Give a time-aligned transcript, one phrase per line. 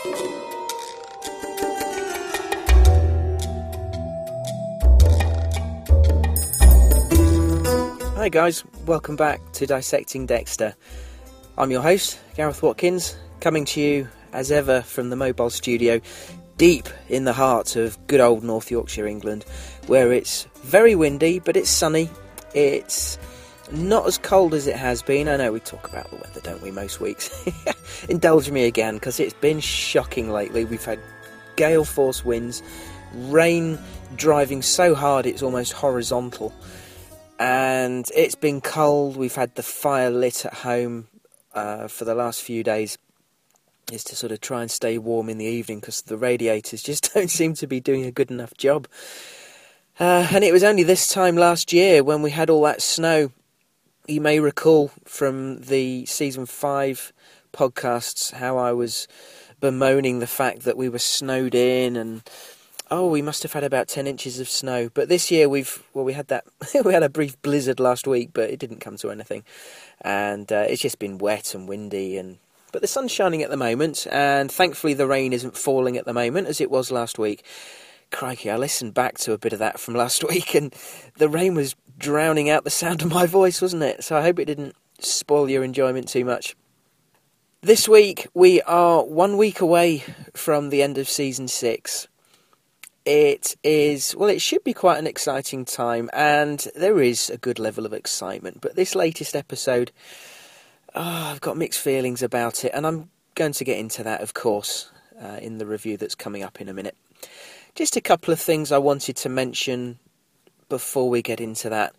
[0.00, 0.06] Hi,
[8.30, 10.76] guys, welcome back to Dissecting Dexter.
[11.56, 16.00] I'm your host, Gareth Watkins, coming to you as ever from the mobile studio
[16.56, 19.44] deep in the heart of good old North Yorkshire, England,
[19.88, 22.08] where it's very windy but it's sunny.
[22.54, 23.18] It's
[23.72, 25.28] not as cold as it has been.
[25.28, 27.30] I know we talk about the weather, don't we, most weeks?
[28.08, 30.64] Indulge me again because it's been shocking lately.
[30.64, 30.98] We've had
[31.56, 32.62] gale force winds,
[33.14, 33.78] rain
[34.16, 36.52] driving so hard it's almost horizontal
[37.38, 39.16] and it's been cold.
[39.16, 41.08] We've had the fire lit at home
[41.54, 42.98] uh, for the last few days.
[43.90, 47.10] Is to sort of try and stay warm in the evening because the radiators just
[47.14, 48.86] don't seem to be doing a good enough job.
[49.98, 53.32] Uh, and it was only this time last year when we had all that snow.
[54.08, 57.12] You may recall from the season five
[57.52, 59.06] podcasts how I was
[59.60, 62.22] bemoaning the fact that we were snowed in and
[62.90, 64.88] oh, we must have had about ten inches of snow.
[64.94, 66.44] But this year we've well, we had that
[66.86, 69.44] we had a brief blizzard last week, but it didn't come to anything,
[70.00, 72.38] and uh, it's just been wet and windy and.
[72.72, 76.14] But the sun's shining at the moment, and thankfully the rain isn't falling at the
[76.14, 77.44] moment as it was last week.
[78.10, 80.74] Crikey, I listened back to a bit of that from last week, and
[81.16, 84.04] the rain was drowning out the sound of my voice, wasn't it?
[84.04, 86.56] So I hope it didn't spoil your enjoyment too much.
[87.60, 92.06] This week we are one week away from the end of season six.
[93.04, 97.58] It is, well, it should be quite an exciting time, and there is a good
[97.58, 98.60] level of excitement.
[98.60, 99.90] But this latest episode,
[100.94, 104.34] oh, I've got mixed feelings about it, and I'm going to get into that, of
[104.34, 106.96] course, uh, in the review that's coming up in a minute.
[107.78, 110.00] Just a couple of things I wanted to mention
[110.68, 111.94] before we get into that.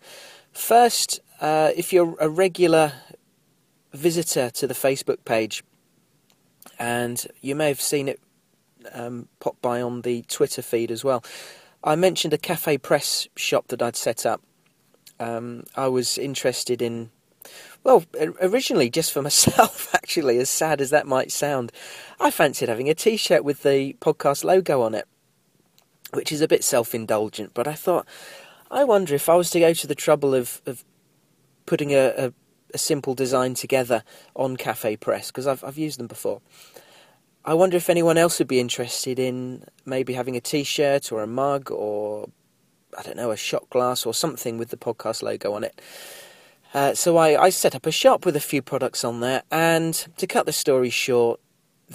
[0.52, 2.92] First, uh, if you're a regular
[3.94, 5.64] visitor to the Facebook page,
[6.78, 8.20] and you may have seen it
[8.92, 11.24] um, pop by on the Twitter feed as well.
[11.82, 14.42] I mentioned a cafe press shop that I'd set up.
[15.18, 17.08] Um, I was interested in,
[17.84, 18.04] well,
[18.42, 21.72] originally just for myself, actually, as sad as that might sound.
[22.20, 25.08] I fancied having a t shirt with the podcast logo on it,
[26.12, 28.06] which is a bit self indulgent, but I thought,
[28.70, 30.84] I wonder if I was to go to the trouble of, of
[31.66, 32.32] putting a, a,
[32.74, 34.04] a simple design together
[34.34, 36.40] on Cafe Press, because I've, I've used them before.
[37.44, 41.26] I wonder if anyone else would be interested in maybe having a T-shirt or a
[41.26, 42.28] mug or
[42.96, 45.80] I don't know a shot glass or something with the podcast logo on it.
[46.74, 49.94] Uh, so I, I set up a shop with a few products on there, and
[50.18, 51.40] to cut the story short,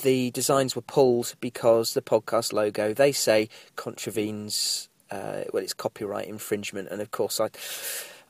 [0.02, 6.28] the designs were pulled because the podcast logo they say contravenes uh, well it's copyright
[6.28, 7.50] infringement, and of course I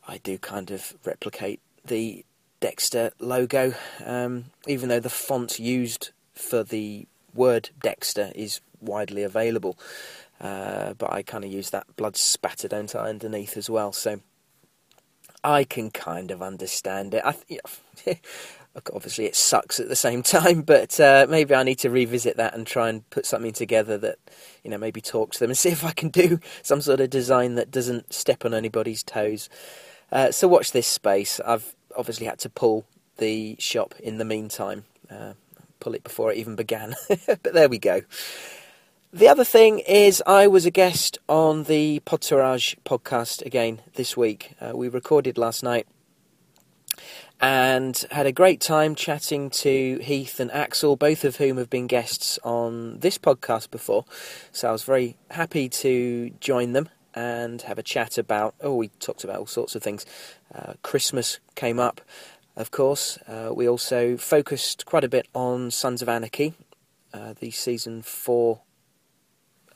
[0.08, 2.26] I do kind of replicate the
[2.59, 9.78] Dexter logo, um, even though the font used for the word Dexter is widely available.
[10.40, 13.94] Uh, but I kind of use that blood spatter, don't I, underneath as well.
[13.94, 14.20] So
[15.44, 17.24] I can kind of understand it.
[17.24, 18.16] I, know,
[18.94, 22.53] obviously, it sucks at the same time, but uh, maybe I need to revisit that
[22.53, 24.18] and try and put something together that,
[24.63, 27.09] you know, maybe talk to them and see if I can do some sort of
[27.09, 29.50] design that doesn't step on anybody's toes.
[30.12, 31.40] Uh, so watch this space.
[31.46, 32.85] I've obviously had to pull
[33.18, 34.85] the shop in the meantime.
[35.09, 35.34] Uh,
[35.80, 36.96] pull it before it even began.
[37.28, 38.02] but there we go.
[39.14, 44.56] The other thing is, I was a guest on the Podtourage podcast again this week.
[44.59, 45.88] Uh, we recorded last night
[47.41, 51.88] and had a great time chatting to Heath and Axel, both of whom have been
[51.88, 54.06] guests on this podcast before.
[54.51, 58.56] So I was very happy to join them and have a chat about.
[58.62, 60.06] Oh, we talked about all sorts of things.
[60.53, 62.01] Uh, Christmas came up,
[62.56, 63.18] of course.
[63.28, 66.53] Uh, we also focused quite a bit on Sons of Anarchy.
[67.13, 68.62] Uh, the season four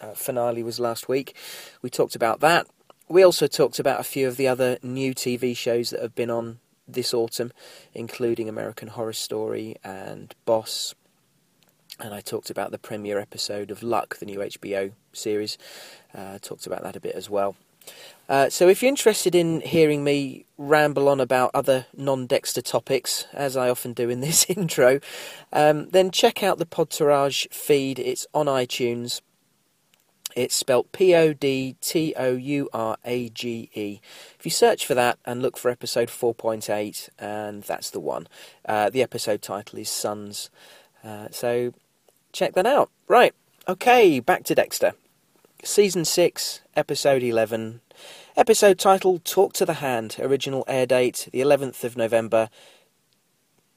[0.02, 1.36] uh, finale was last week.
[1.82, 2.68] We talked about that.
[3.08, 6.30] We also talked about a few of the other new TV shows that have been
[6.30, 6.60] on
[6.94, 7.52] this autumn,
[7.94, 10.96] including American Horror Story and Boss.
[12.00, 15.58] And I talked about the premiere episode of Luck, the new HBO series.
[16.16, 17.56] Uh, talked about that a bit as well.
[18.28, 23.26] Uh, so, if you're interested in hearing me ramble on about other non Dexter topics,
[23.34, 25.00] as I often do in this intro,
[25.52, 27.98] um, then check out the Podtourage feed.
[27.98, 29.22] It's on iTunes.
[30.40, 34.00] It's spelt P O D T O U R A G E.
[34.40, 38.26] If you search for that and look for episode 4.8, and that's the one,
[38.66, 40.50] uh, the episode title is Sons.
[41.04, 41.74] Uh, so,
[42.32, 42.90] check that out.
[43.10, 43.36] Right,
[43.68, 44.94] okay, back to Dexter.
[45.66, 47.82] Season 6, Episode 11.
[48.38, 50.16] Episode title Talk to the Hand.
[50.22, 52.50] Original air date the 11th of November.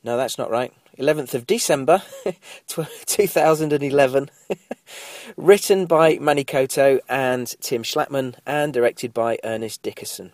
[0.04, 0.72] No, that's not right.
[0.98, 2.02] 11th of December
[2.66, 4.30] 2011.
[5.36, 10.32] Written by Manny Coto and Tim Schlattmann and directed by Ernest Dickerson.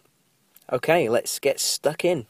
[0.72, 2.26] Okay, let's get stuck in.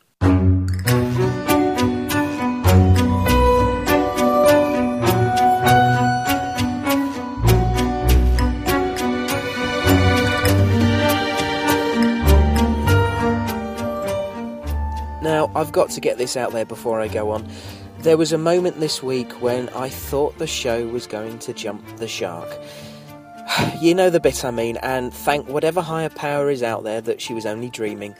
[15.21, 17.47] Now, I've got to get this out there before I go on.
[18.01, 21.85] There was a moment this week when I thought the show was going to jump
[21.97, 22.49] the shark.
[23.81, 27.21] You know the bit I mean, and thank whatever higher power is out there that
[27.21, 28.15] she was only dreaming.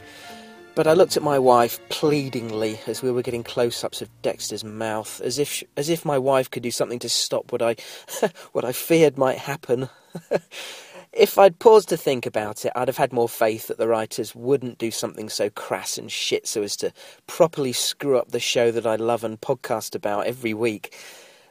[0.75, 5.21] But I looked at my wife pleadingly as we were getting close-ups of Dexter's mouth,
[5.21, 7.77] as if as if my wife could do something to stop what I
[8.53, 9.89] what I feared might happen.
[11.19, 14.37] if I'd paused to think about it, I'd have had more faith that the writers
[14.37, 16.93] wouldn't do something so crass and shit so as to
[17.27, 20.97] properly screw up the show that I love and podcast about every week.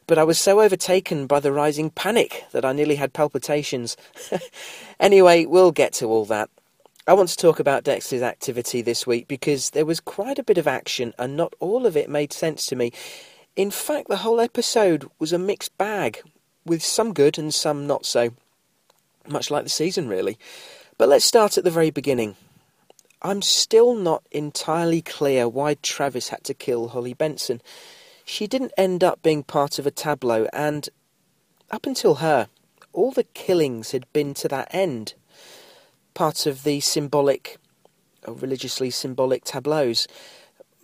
[0.07, 3.97] But I was so overtaken by the rising panic that I nearly had palpitations.
[5.01, 6.49] anyway, we'll get to all that.
[7.05, 10.57] I want to talk about Dexter's activity this week because there was quite a bit
[10.57, 12.93] of action and not all of it made sense to me.
[13.57, 16.21] In fact, the whole episode was a mixed bag,
[16.65, 18.31] with some good and some not so.
[19.27, 20.37] Much like the season, really.
[20.97, 22.35] But let's start at the very beginning.
[23.21, 27.61] I'm still not entirely clear why Travis had to kill Holly Benson.
[28.25, 30.89] She didn't end up being part of a tableau, and
[31.71, 32.49] up until her,
[32.93, 35.13] all the killings had been to that end
[36.17, 37.57] part of the symbolic,
[38.27, 40.07] uh, religiously symbolic tableaus.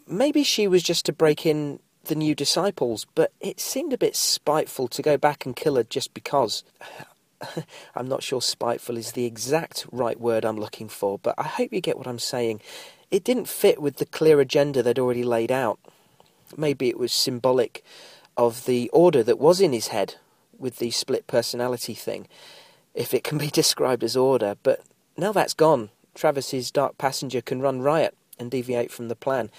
[0.07, 4.15] Maybe she was just to break in the new disciples, but it seemed a bit
[4.15, 6.63] spiteful to go back and kill her just because.
[7.95, 11.73] I'm not sure spiteful is the exact right word I'm looking for, but I hope
[11.73, 12.61] you get what I'm saying.
[13.11, 15.79] It didn't fit with the clear agenda they'd already laid out.
[16.57, 17.83] Maybe it was symbolic
[18.37, 20.15] of the order that was in his head
[20.57, 22.27] with the split personality thing,
[22.93, 24.81] if it can be described as order, but
[25.17, 29.49] now that's gone, Travis's dark passenger can run riot and deviate from the plan.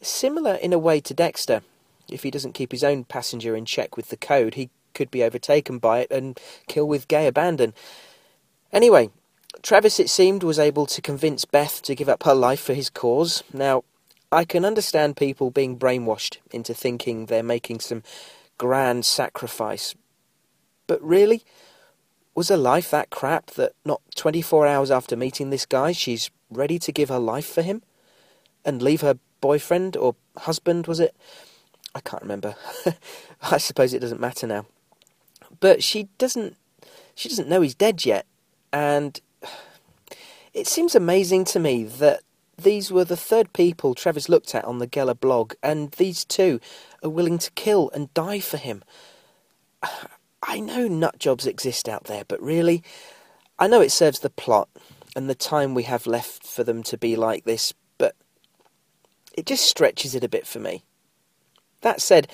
[0.00, 1.62] Similar in a way to Dexter.
[2.10, 5.22] If he doesn't keep his own passenger in check with the code, he could be
[5.22, 6.38] overtaken by it and
[6.68, 7.74] kill with gay abandon.
[8.72, 9.10] Anyway,
[9.62, 12.90] Travis, it seemed, was able to convince Beth to give up her life for his
[12.90, 13.42] cause.
[13.52, 13.84] Now,
[14.32, 18.02] I can understand people being brainwashed into thinking they're making some
[18.58, 19.94] grand sacrifice.
[20.86, 21.44] But really?
[22.34, 26.80] Was her life that crap that not 24 hours after meeting this guy, she's ready
[26.80, 27.82] to give her life for him?
[28.64, 31.14] And leave her boyfriend or husband, was it?
[31.94, 32.56] I can't remember.
[33.42, 34.66] I suppose it doesn't matter now.
[35.64, 36.58] But she doesn't
[37.14, 38.26] she doesn't know he's dead yet.
[38.70, 39.18] And
[40.52, 42.20] it seems amazing to me that
[42.58, 46.60] these were the third people Travis looked at on the Geller blog, and these two
[47.02, 48.84] are willing to kill and die for him.
[50.42, 52.82] I know nut jobs exist out there, but really,
[53.58, 54.68] I know it serves the plot
[55.16, 58.14] and the time we have left for them to be like this, but
[59.32, 60.84] it just stretches it a bit for me.
[61.80, 62.28] That said,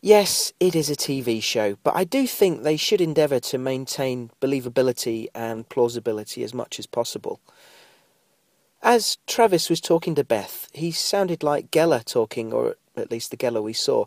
[0.00, 4.30] yes, it is a TV show, but I do think they should endeavour to maintain
[4.40, 7.40] believability and plausibility as much as possible.
[8.82, 13.36] As Travis was talking to Beth, he sounded like Geller talking, or at least the
[13.36, 14.06] Geller we saw,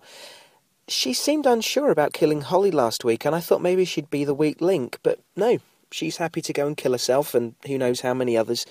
[0.88, 4.34] she seemed unsure about killing Holly last week, and I thought maybe she'd be the
[4.34, 5.60] weak link, but no,
[5.92, 8.66] she's happy to go and kill herself, and who knows how many others.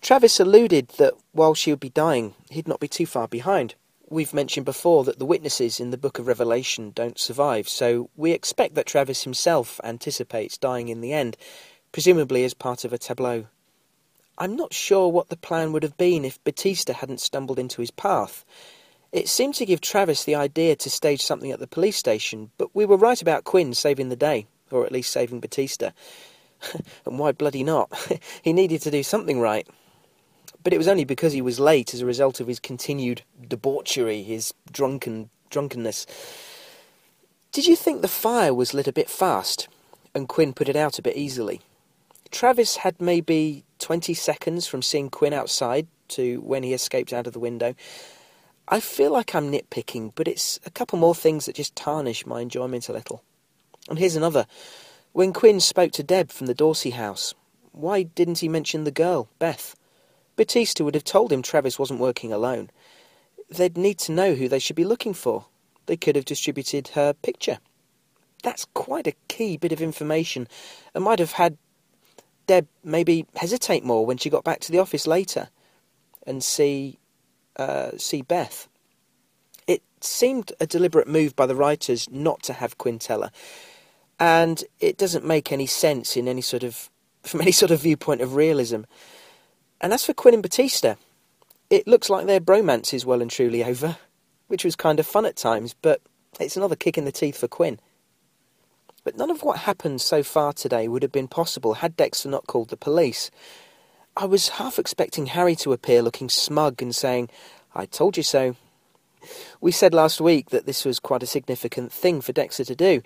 [0.00, 3.74] Travis alluded that while she would be dying, he'd not be too far behind.
[4.14, 8.30] We've mentioned before that the witnesses in the Book of Revelation don't survive, so we
[8.30, 11.36] expect that Travis himself anticipates dying in the end,
[11.90, 13.46] presumably as part of a tableau.
[14.38, 17.90] I'm not sure what the plan would have been if Batista hadn't stumbled into his
[17.90, 18.44] path.
[19.10, 22.72] It seemed to give Travis the idea to stage something at the police station, but
[22.72, 25.90] we were right about Quinn saving the day, or at least saving Batista.
[27.04, 27.90] and why bloody not?
[28.42, 29.66] he needed to do something right.
[30.64, 34.22] But it was only because he was late as a result of his continued debauchery,
[34.22, 36.06] his drunken drunkenness.
[37.52, 39.68] Did you think the fire was lit a bit fast,
[40.14, 41.60] and Quinn put it out a bit easily?
[42.32, 47.32] Travis had maybe 20 seconds from seeing Quinn outside to when he escaped out of
[47.32, 47.74] the window,
[48.66, 52.40] I feel like I'm nitpicking, but it's a couple more things that just tarnish my
[52.40, 53.22] enjoyment a little.
[53.88, 54.46] And here's another.
[55.12, 57.34] When Quinn spoke to Deb from the Dorsey house,
[57.72, 59.76] why didn't he mention the girl, Beth?
[60.36, 62.70] Batista would have told him Travis wasn't working alone.
[63.50, 65.46] They'd need to know who they should be looking for.
[65.86, 67.58] They could have distributed her picture.
[68.42, 70.48] That's quite a key bit of information,
[70.94, 71.56] and might have had
[72.46, 75.48] Deb maybe hesitate more when she got back to the office later
[76.26, 76.98] and see
[77.56, 78.68] uh, see Beth.
[79.66, 83.30] It seemed a deliberate move by the writers not to have Quintella,
[84.18, 86.90] and it doesn't make any sense in any sort of
[87.22, 88.82] from any sort of viewpoint of realism.
[89.84, 90.94] And as for Quinn and Batista,
[91.68, 93.98] it looks like their bromance is well and truly over,
[94.46, 96.00] which was kind of fun at times, but
[96.40, 97.78] it's another kick in the teeth for Quinn.
[99.04, 102.46] But none of what happened so far today would have been possible had Dexter not
[102.46, 103.30] called the police.
[104.16, 107.28] I was half expecting Harry to appear looking smug and saying,
[107.74, 108.56] I told you so.
[109.60, 113.02] We said last week that this was quite a significant thing for Dexter to do.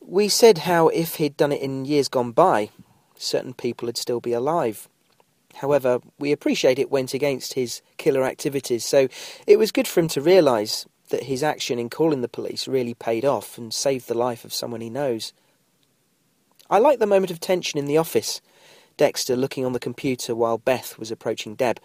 [0.00, 2.70] We said how if he'd done it in years gone by,
[3.14, 4.88] certain people would still be alive.
[5.56, 9.08] However, we appreciate it went against his killer activities, so
[9.46, 12.94] it was good for him to realise that his action in calling the police really
[12.94, 15.32] paid off and saved the life of someone he knows.
[16.70, 18.40] I liked the moment of tension in the office,
[18.96, 21.80] Dexter looking on the computer while Beth was approaching Deb.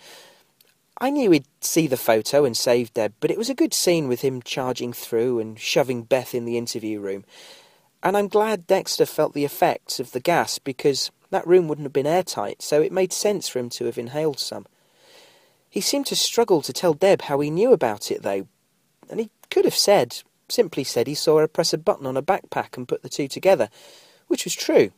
[1.01, 4.07] I knew he'd see the photo and save Deb, but it was a good scene
[4.07, 7.23] with him charging through and shoving Beth in the interview room.
[8.03, 11.93] And I'm glad Dexter felt the effects of the gas because that room wouldn't have
[11.93, 14.65] been airtight, so it made sense for him to have inhaled some.
[15.69, 18.47] He seemed to struggle to tell Deb how he knew about it, though,
[19.09, 22.23] and he could have said, simply said he saw her press a button on a
[22.23, 23.69] backpack and put the two together,
[24.27, 24.91] which was true.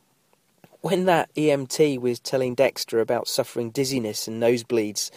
[0.79, 5.11] When that EMT was telling Dexter about suffering dizziness and nosebleeds,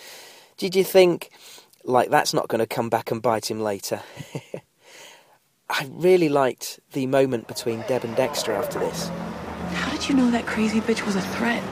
[0.57, 1.31] did you think,
[1.85, 4.03] like, that's not going to come back and bite him later?
[5.71, 9.11] I really liked the moment between Deb and Dexter after this.
[9.95, 11.63] How did you know that crazy bitch was a threat?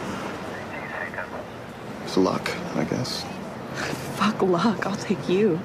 [2.05, 3.25] It's luck, I guess.
[4.15, 5.59] Fuck luck, I'll take you.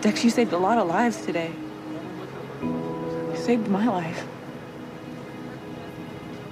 [0.00, 1.52] Dex, you saved a lot of lives today.
[2.60, 4.26] You saved my life.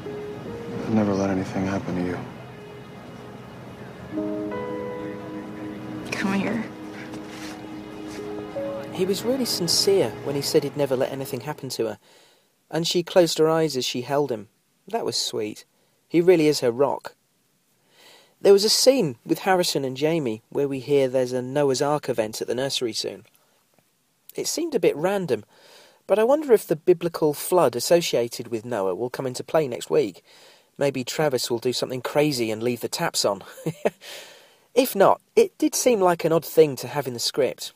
[0.04, 2.18] I'd never let anything happen to you.
[6.12, 6.64] Come here.
[8.92, 11.98] He was really sincere when he said he'd never let anything happen to her,
[12.70, 14.48] and she closed her eyes as she held him.
[14.88, 15.64] That was sweet.
[16.08, 17.14] He really is her rock.
[18.40, 22.08] There was a scene with Harrison and Jamie where we hear there's a Noah's Ark
[22.08, 23.24] event at the nursery soon.
[24.34, 25.44] It seemed a bit random,
[26.06, 29.90] but I wonder if the biblical flood associated with Noah will come into play next
[29.90, 30.22] week.
[30.78, 33.42] Maybe Travis will do something crazy and leave the taps on.
[34.74, 37.72] if not, it did seem like an odd thing to have in the script.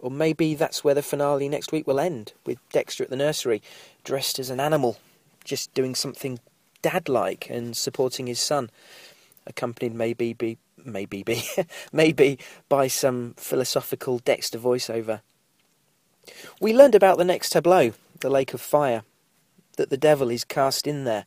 [0.00, 3.62] Or maybe that's where the finale next week will end, with Dexter at the nursery,
[4.02, 4.98] dressed as an animal,
[5.44, 6.40] just doing something
[6.82, 8.70] dad-like and supporting his son,
[9.46, 11.42] accompanied maybe be maybe be
[11.92, 12.38] maybe
[12.70, 15.20] by some philosophical Dexter voiceover.
[16.60, 19.02] We learned about the next tableau, the Lake of Fire,
[19.76, 21.26] that the devil is cast in there.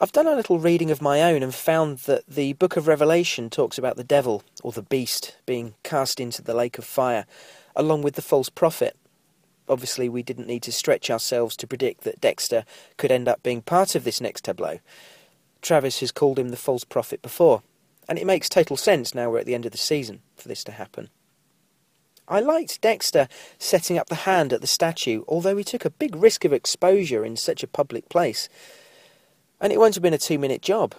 [0.00, 3.50] I've done a little reading of my own and found that the book of Revelation
[3.50, 7.26] talks about the devil, or the beast, being cast into the lake of fire,
[7.76, 8.96] along with the false prophet.
[9.68, 12.64] Obviously, we didn't need to stretch ourselves to predict that Dexter
[12.96, 14.80] could end up being part of this next tableau.
[15.62, 17.62] Travis has called him the false prophet before,
[18.08, 20.64] and it makes total sense now we're at the end of the season for this
[20.64, 21.08] to happen.
[22.30, 26.14] I liked Dexter setting up the hand at the statue, although he took a big
[26.14, 28.48] risk of exposure in such a public place.
[29.60, 30.94] And it won't have been a two minute job.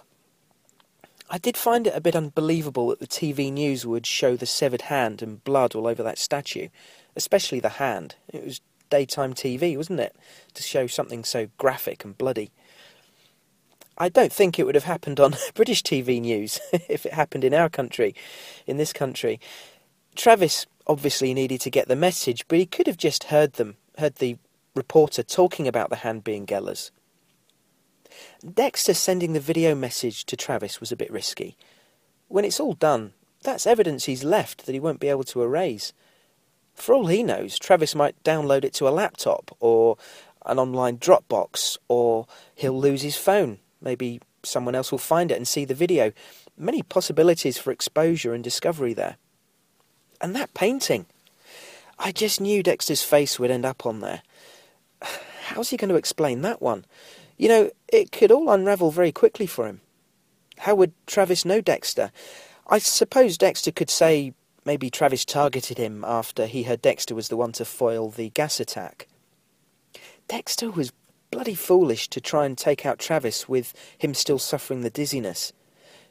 [1.34, 4.82] I did find it a bit unbelievable that the TV news would show the severed
[4.82, 6.68] hand and blood all over that statue,
[7.16, 8.16] especially the hand.
[8.28, 8.60] It was
[8.90, 10.14] daytime TV, wasn't it?
[10.52, 12.50] To show something so graphic and bloody.
[13.96, 16.60] I don't think it would have happened on British TV news
[16.90, 18.14] if it happened in our country,
[18.66, 19.40] in this country.
[20.14, 24.16] Travis obviously needed to get the message, but he could have just heard them, heard
[24.16, 24.36] the
[24.74, 26.90] reporter talking about the hand being Geller's.
[28.42, 31.56] Dexter sending the video message to Travis was a bit risky.
[32.26, 35.92] When it's all done, that's evidence he's left that he won't be able to erase.
[36.74, 39.96] For all he knows, Travis might download it to a laptop or
[40.44, 43.58] an online Dropbox, or he'll lose his phone.
[43.80, 46.12] Maybe someone else will find it and see the video.
[46.58, 49.18] Many possibilities for exposure and discovery there.
[50.20, 51.06] And that painting.
[51.96, 54.22] I just knew Dexter's face would end up on there.
[55.44, 56.86] How's he going to explain that one?
[57.42, 59.80] You know, it could all unravel very quickly for him.
[60.58, 62.12] How would Travis know Dexter?
[62.68, 64.32] I suppose Dexter could say
[64.64, 68.60] maybe Travis targeted him after he heard Dexter was the one to foil the gas
[68.60, 69.08] attack.
[70.28, 70.92] Dexter was
[71.32, 75.52] bloody foolish to try and take out Travis with him still suffering the dizziness.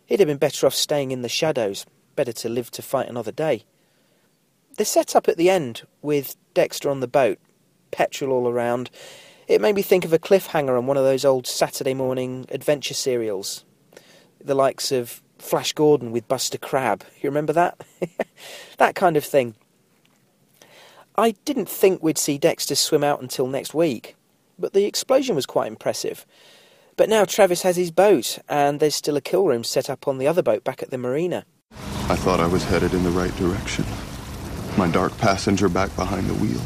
[0.05, 1.85] He'd have been better off staying in the shadows,
[2.17, 3.63] better to live to fight another day.
[4.75, 7.39] The setup at the end, with Dexter on the boat,
[7.91, 8.89] petrol all around,
[9.47, 12.93] it made me think of a cliffhanger on one of those old Saturday morning adventure
[12.93, 13.65] serials.
[14.43, 17.03] The likes of Flash Gordon with Buster Crabbe.
[17.21, 17.83] You remember that?
[18.77, 19.55] that kind of thing.
[21.17, 24.15] I didn't think we'd see Dexter swim out until next week,
[24.57, 26.25] but the explosion was quite impressive.
[26.95, 30.17] But now Travis has his boat, and there's still a kill room set up on
[30.17, 31.45] the other boat back at the marina.
[32.09, 33.85] I thought I was headed in the right direction.
[34.77, 36.61] My dark passenger back behind the wheel.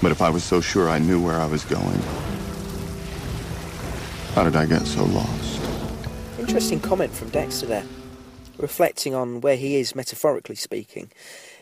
[0.00, 2.00] But if I was so sure I knew where I was going,
[4.34, 5.60] how did I get so lost?
[6.38, 7.84] Interesting comment from Dexter there,
[8.58, 11.10] reflecting on where he is metaphorically speaking.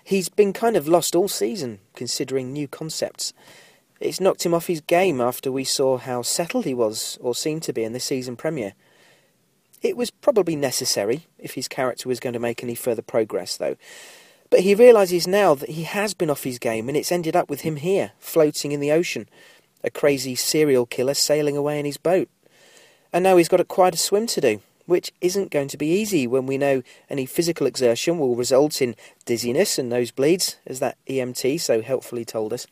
[0.04, 3.32] He's been kind of lost all season, considering new concepts.
[3.98, 7.62] It's knocked him off his game after we saw how settled he was, or seemed
[7.62, 8.74] to be, in the season premiere.
[9.80, 13.76] It was probably necessary if his character was going to make any further progress, though.
[14.56, 17.50] But he realises now that he has been off his game and it's ended up
[17.50, 19.28] with him here, floating in the ocean,
[19.84, 22.30] a crazy serial killer sailing away in his boat.
[23.12, 26.26] And now he's got quite a swim to do, which isn't going to be easy
[26.26, 28.96] when we know any physical exertion will result in
[29.26, 32.66] dizziness and nosebleeds, as that EMT so helpfully told us.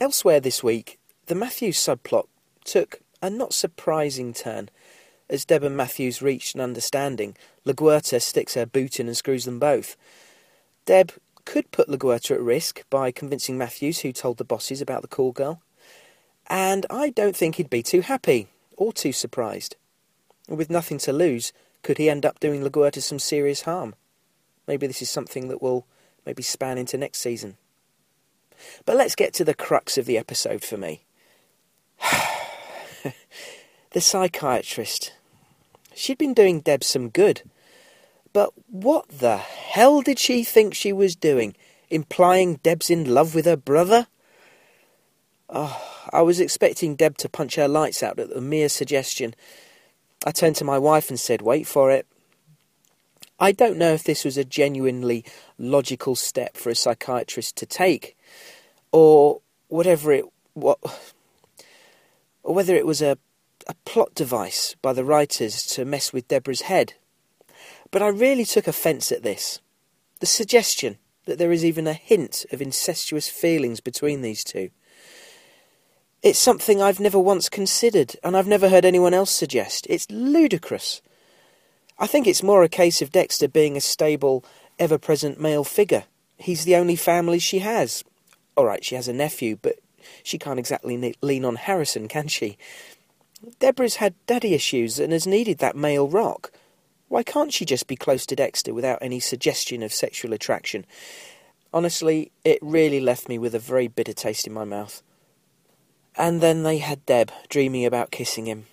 [0.00, 2.26] Elsewhere this week, the Matthews subplot
[2.64, 4.70] took a not surprising turn.
[5.28, 9.58] As Deb and Matthews reached an understanding, LaGuerta sticks her boot in and screws them
[9.58, 9.94] both.
[10.88, 11.12] Deb
[11.44, 15.32] could put LaGuerta at risk by convincing Matthews, who told the bosses about the call
[15.32, 15.60] girl.
[16.46, 19.76] And I don't think he'd be too happy or too surprised.
[20.48, 21.52] With nothing to lose,
[21.82, 23.96] could he end up doing LaGuerta some serious harm?
[24.66, 25.84] Maybe this is something that will
[26.24, 27.58] maybe span into next season.
[28.86, 31.02] But let's get to the crux of the episode for me.
[33.90, 35.12] the psychiatrist.
[35.94, 37.42] She'd been doing Deb some good.
[38.32, 41.54] But what the hell did she think she was doing?
[41.90, 44.06] Implying Deb's in love with her brother?
[45.48, 49.34] Oh, I was expecting Deb to punch her lights out at the mere suggestion.
[50.26, 52.06] I turned to my wife and said, Wait for it.
[53.40, 55.24] I don't know if this was a genuinely
[55.58, 58.16] logical step for a psychiatrist to take,
[58.90, 60.78] or whatever it what,
[62.42, 63.16] or whether it was a,
[63.68, 66.94] a plot device by the writers to mess with Deborah's head.
[67.90, 69.60] But I really took offence at this.
[70.20, 74.70] The suggestion that there is even a hint of incestuous feelings between these two.
[76.22, 79.86] It's something I've never once considered, and I've never heard anyone else suggest.
[79.88, 81.00] It's ludicrous.
[81.98, 84.44] I think it's more a case of Dexter being a stable,
[84.78, 86.04] ever present male figure.
[86.36, 88.04] He's the only family she has.
[88.56, 89.78] All right, she has a nephew, but
[90.22, 92.56] she can't exactly lean on Harrison, can she?
[93.60, 96.52] Deborah's had daddy issues and has needed that male rock.
[97.08, 100.84] Why can't she just be close to Dexter without any suggestion of sexual attraction?
[101.72, 105.02] Honestly, it really left me with a very bitter taste in my mouth.
[106.16, 108.66] And then they had Deb dreaming about kissing him.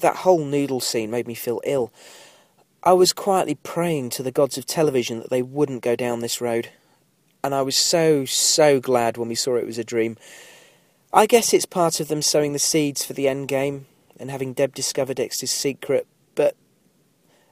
[0.00, 1.92] That whole noodle scene made me feel ill.
[2.82, 6.40] I was quietly praying to the gods of television that they wouldn't go down this
[6.40, 6.68] road.
[7.42, 10.16] And I was so, so glad when we saw it was a dream.
[11.12, 13.86] I guess it's part of them sowing the seeds for the end game
[14.18, 16.56] and having Deb discover Dexter's secret, but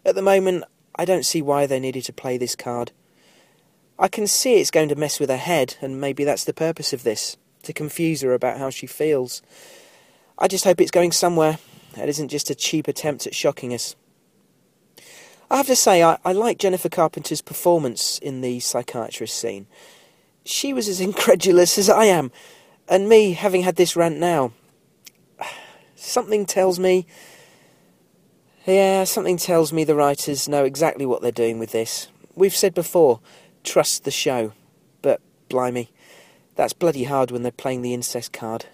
[0.04, 0.64] at the moment,
[0.96, 2.92] I don't see why they needed to play this card.
[3.98, 6.92] I can see it's going to mess with her head, and maybe that's the purpose
[6.92, 9.42] of this to confuse her about how she feels.
[10.38, 11.58] I just hope it's going somewhere.
[11.96, 13.94] It isn't just a cheap attempt at shocking us.
[15.50, 19.66] I have to say, I, I like Jennifer Carpenter's performance in the psychiatrist scene.
[20.44, 22.32] She was as incredulous as I am,
[22.88, 24.52] and me having had this rant now.
[25.94, 27.06] Something tells me
[28.66, 32.09] yeah, something tells me the writers know exactly what they're doing with this.
[32.35, 33.20] We've said before,
[33.64, 34.53] trust the show.
[35.03, 35.90] But, blimey,
[36.55, 38.66] that's bloody hard when they're playing the incest card.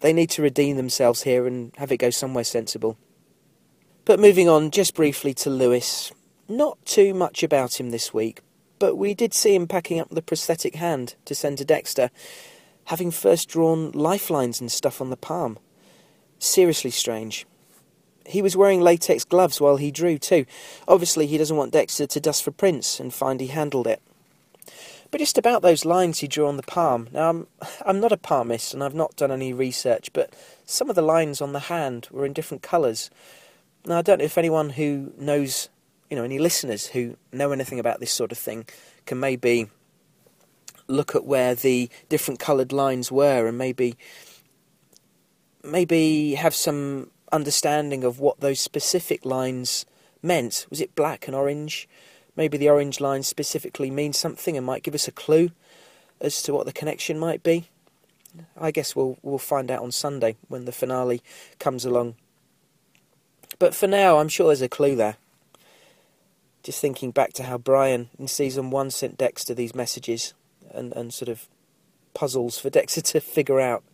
[0.00, 2.98] They need to redeem themselves here and have it go somewhere sensible.
[4.04, 6.12] But moving on just briefly to Lewis.
[6.48, 8.40] Not too much about him this week,
[8.80, 12.10] but we did see him packing up the prosthetic hand to send to Dexter,
[12.86, 15.58] having first drawn lifelines and stuff on the palm.
[16.40, 17.46] Seriously strange.
[18.26, 20.46] He was wearing latex gloves while he drew, too.
[20.86, 24.02] Obviously, he doesn't want Dexter to dust for prints and find he handled it.
[25.10, 27.08] But just about those lines he drew on the palm.
[27.12, 27.46] Now, I'm,
[27.86, 31.40] I'm not a palmist and I've not done any research, but some of the lines
[31.40, 33.10] on the hand were in different colours.
[33.84, 35.68] Now, I don't know if anyone who knows,
[36.10, 38.64] you know, any listeners who know anything about this sort of thing
[39.04, 39.68] can maybe
[40.88, 43.96] look at where the different coloured lines were and maybe
[45.64, 49.86] maybe have some understanding of what those specific lines
[50.22, 50.66] meant.
[50.70, 51.88] Was it black and orange?
[52.36, 55.50] Maybe the orange line specifically means something and might give us a clue
[56.20, 57.68] as to what the connection might be.
[58.58, 61.22] I guess we'll we'll find out on Sunday when the finale
[61.58, 62.14] comes along.
[63.58, 65.16] But for now, I'm sure there's a clue there.
[66.62, 70.32] Just thinking back to how Brian in season one sent Dexter these messages
[70.70, 71.48] and, and sort of
[72.14, 73.84] puzzles for Dexter to figure out.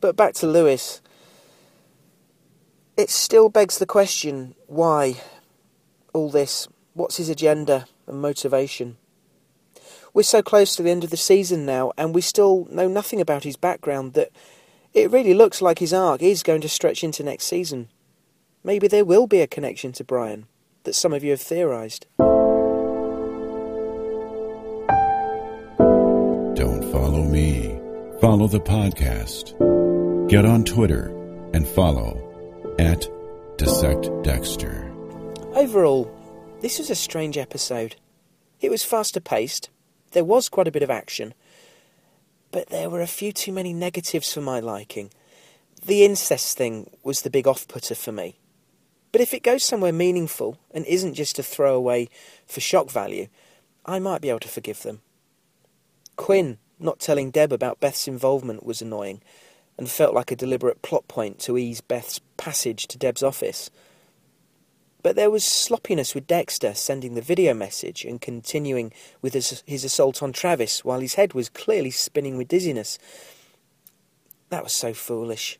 [0.00, 1.02] But back to Lewis.
[2.98, 5.18] It still begs the question why
[6.12, 6.66] all this?
[6.94, 8.96] What's his agenda and motivation?
[10.12, 13.20] We're so close to the end of the season now, and we still know nothing
[13.20, 14.32] about his background that
[14.94, 17.88] it really looks like his arc is going to stretch into next season.
[18.64, 20.48] Maybe there will be a connection to Brian
[20.82, 22.06] that some of you have theorised.
[26.56, 27.78] Don't follow me.
[28.20, 29.56] Follow the podcast.
[30.28, 31.14] Get on Twitter
[31.54, 32.27] and follow
[32.78, 33.08] at
[33.56, 34.90] Dissect Dexter.
[35.54, 36.10] Overall,
[36.60, 37.96] this was a strange episode.
[38.60, 39.70] It was faster paced,
[40.12, 41.34] there was quite a bit of action,
[42.50, 45.10] but there were a few too many negatives for my liking.
[45.84, 48.38] The incest thing was the big off putter for me.
[49.12, 52.08] But if it goes somewhere meaningful and isn't just a throwaway
[52.46, 53.28] for shock value,
[53.84, 55.00] I might be able to forgive them.
[56.16, 59.22] Quinn not telling Deb about Beth's involvement was annoying
[59.78, 63.70] and felt like a deliberate plot point to ease Beth's passage to Deb's office.
[65.02, 69.84] But there was sloppiness with Dexter sending the video message and continuing with his, his
[69.84, 72.98] assault on Travis while his head was clearly spinning with dizziness.
[74.50, 75.58] That was so foolish.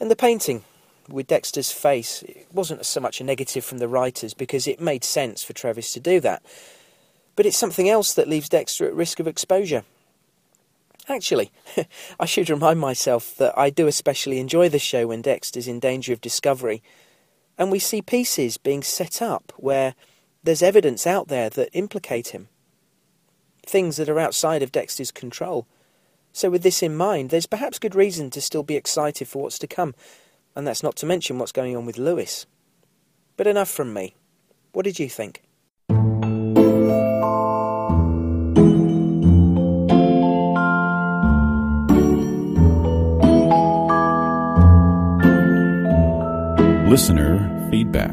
[0.00, 0.64] And the painting
[1.08, 5.04] with Dexter's face it wasn't so much a negative from the writers because it made
[5.04, 6.42] sense for Travis to do that.
[7.36, 9.84] But it's something else that leaves Dexter at risk of exposure.
[11.08, 11.52] Actually,
[12.20, 16.12] I should remind myself that I do especially enjoy the show when Dexter's in danger
[16.12, 16.82] of discovery
[17.58, 19.94] and we see pieces being set up where
[20.42, 22.48] there's evidence out there that implicate him.
[23.64, 25.66] Things that are outside of Dexter's control.
[26.32, 29.58] So, with this in mind, there's perhaps good reason to still be excited for what's
[29.60, 29.94] to come,
[30.54, 32.46] and that's not to mention what's going on with Lewis.
[33.36, 34.14] But enough from me.
[34.72, 35.42] What did you think?
[46.86, 48.12] Listener feedback.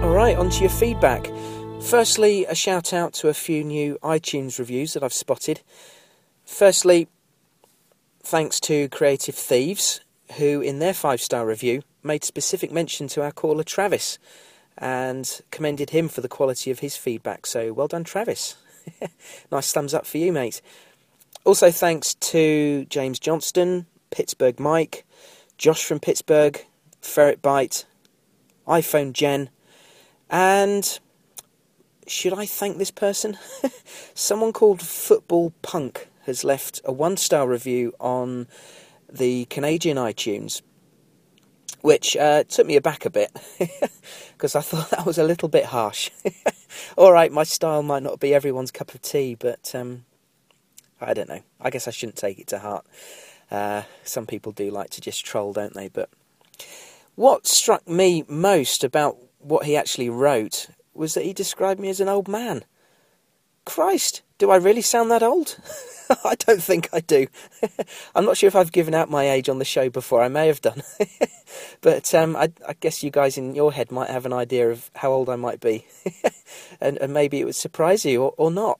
[0.00, 1.28] All right, on to your feedback.
[1.82, 5.60] Firstly, a shout out to a few new iTunes reviews that I've spotted.
[6.44, 7.08] Firstly,
[8.22, 10.00] thanks to Creative Thieves,
[10.38, 14.20] who in their five star review made specific mention to our caller Travis
[14.78, 17.46] and commended him for the quality of his feedback.
[17.46, 18.56] So well done, Travis.
[19.52, 20.60] nice thumbs up for you, mate.
[21.44, 25.04] Also, thanks to James Johnston, Pittsburgh Mike,
[25.58, 26.64] Josh from Pittsburgh,
[27.00, 27.84] Ferret Bite,
[28.66, 29.50] iPhone Jen,
[30.30, 30.98] and
[32.06, 33.38] should I thank this person?
[34.14, 38.46] Someone called Football Punk has left a one star review on
[39.10, 40.62] the Canadian iTunes
[41.84, 43.30] which uh, took me aback a bit
[44.32, 46.10] because I thought that was a little bit harsh.
[46.96, 50.06] All right, my style might not be everyone's cup of tea, but um,
[50.98, 51.42] I don't know.
[51.60, 52.86] I guess I shouldn't take it to heart.
[53.50, 55.88] Uh, some people do like to just troll, don't they?
[55.88, 56.08] But
[57.16, 62.00] what struck me most about what he actually wrote was that he described me as
[62.00, 62.64] an old man.
[63.64, 65.58] Christ, do I really sound that old?
[66.24, 67.26] I don't think I do.
[68.14, 70.22] I'm not sure if I've given out my age on the show before.
[70.22, 70.82] I may have done.
[71.80, 74.90] but um, I, I, guess you guys in your head might have an idea of
[74.96, 75.86] how old I might be.
[76.80, 78.78] and, and, maybe it would surprise you or, or not.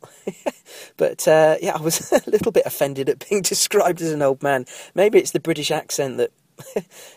[0.97, 4.43] but uh, yeah, I was a little bit offended at being described as an old
[4.43, 4.67] man.
[4.95, 6.31] Maybe it's the British accent that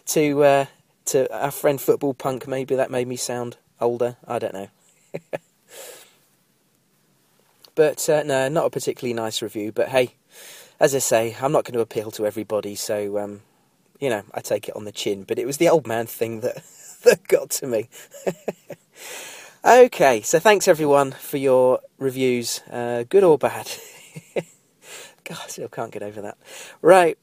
[0.06, 0.66] to uh,
[1.06, 4.18] to our friend Football Punk, maybe that made me sound older.
[4.28, 4.70] I don't know.
[7.78, 9.72] But uh, no, not a particularly nice review.
[9.72, 10.16] But hey,
[10.80, 13.42] as I say, I'm not going to appeal to everybody, so um,
[14.00, 15.24] you know, I take it on the chin.
[15.24, 16.64] But it was the old man thing that
[17.04, 17.88] that got to me.
[19.64, 23.72] okay, so thanks everyone for your reviews, uh, good or bad.
[25.24, 26.40] God, I still can't get over that.
[26.82, 27.20] Right,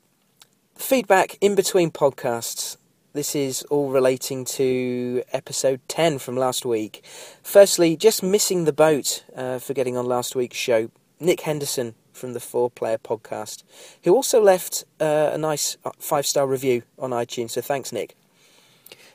[0.76, 2.76] feedback in between podcasts.
[3.14, 7.04] This is all relating to episode 10 from last week.
[7.44, 10.90] Firstly, just missing the boat uh, for getting on last week's show.
[11.20, 13.62] Nick Henderson from the Four Player Podcast,
[14.02, 17.50] who also left uh, a nice uh, five star review on iTunes.
[17.50, 18.16] So thanks, Nick.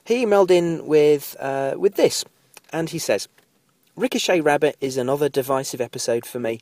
[0.06, 2.24] He emailed in with uh, with this,
[2.72, 3.28] and he says,
[3.98, 6.62] "Ricochet Rabbit is another divisive episode for me.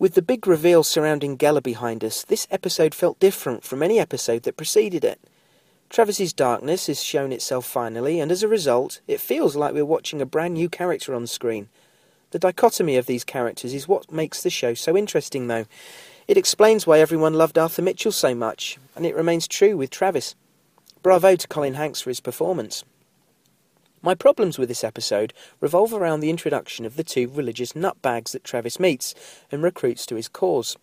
[0.00, 4.42] With the big reveal surrounding Geller behind us, this episode felt different from any episode
[4.42, 5.20] that preceded it."
[5.92, 10.22] Travis's darkness has shown itself finally, and as a result, it feels like we're watching
[10.22, 11.68] a brand new character on screen.
[12.30, 15.66] The dichotomy of these characters is what makes the show so interesting, though.
[16.26, 20.34] It explains why everyone loved Arthur Mitchell so much, and it remains true with Travis.
[21.02, 22.84] Bravo to Colin Hanks for his performance.
[24.00, 28.44] My problems with this episode revolve around the introduction of the two religious nutbags that
[28.44, 29.14] Travis meets
[29.50, 30.78] and recruits to his cause.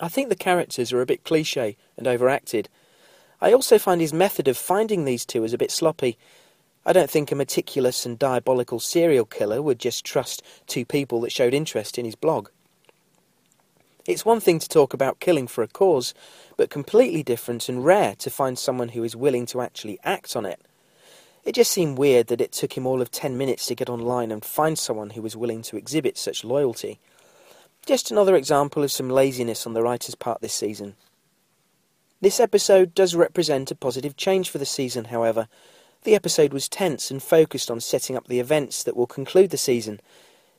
[0.00, 2.68] I think the characters are a bit cliche and overacted.
[3.40, 6.16] I also find his method of finding these two is a bit sloppy.
[6.86, 11.32] I don't think a meticulous and diabolical serial killer would just trust two people that
[11.32, 12.48] showed interest in his blog.
[14.06, 16.14] It's one thing to talk about killing for a cause,
[16.56, 20.46] but completely different and rare to find someone who is willing to actually act on
[20.46, 20.60] it.
[21.44, 24.30] It just seemed weird that it took him all of 10 minutes to get online
[24.30, 27.00] and find someone who was willing to exhibit such loyalty.
[27.84, 30.94] Just another example of some laziness on the writer's part this season.
[32.26, 35.46] This episode does represent a positive change for the season, however.
[36.02, 39.56] The episode was tense and focused on setting up the events that will conclude the
[39.56, 40.00] season.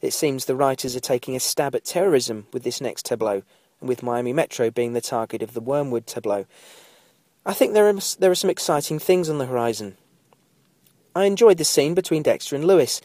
[0.01, 3.43] It seems the writers are taking a stab at terrorism with this next tableau,
[3.81, 6.45] and with Miami Metro being the target of the Wormwood tableau.
[7.45, 9.97] I think there are, there are some exciting things on the horizon.
[11.17, 13.01] I enjoyed the scene between Dexter and Lewis,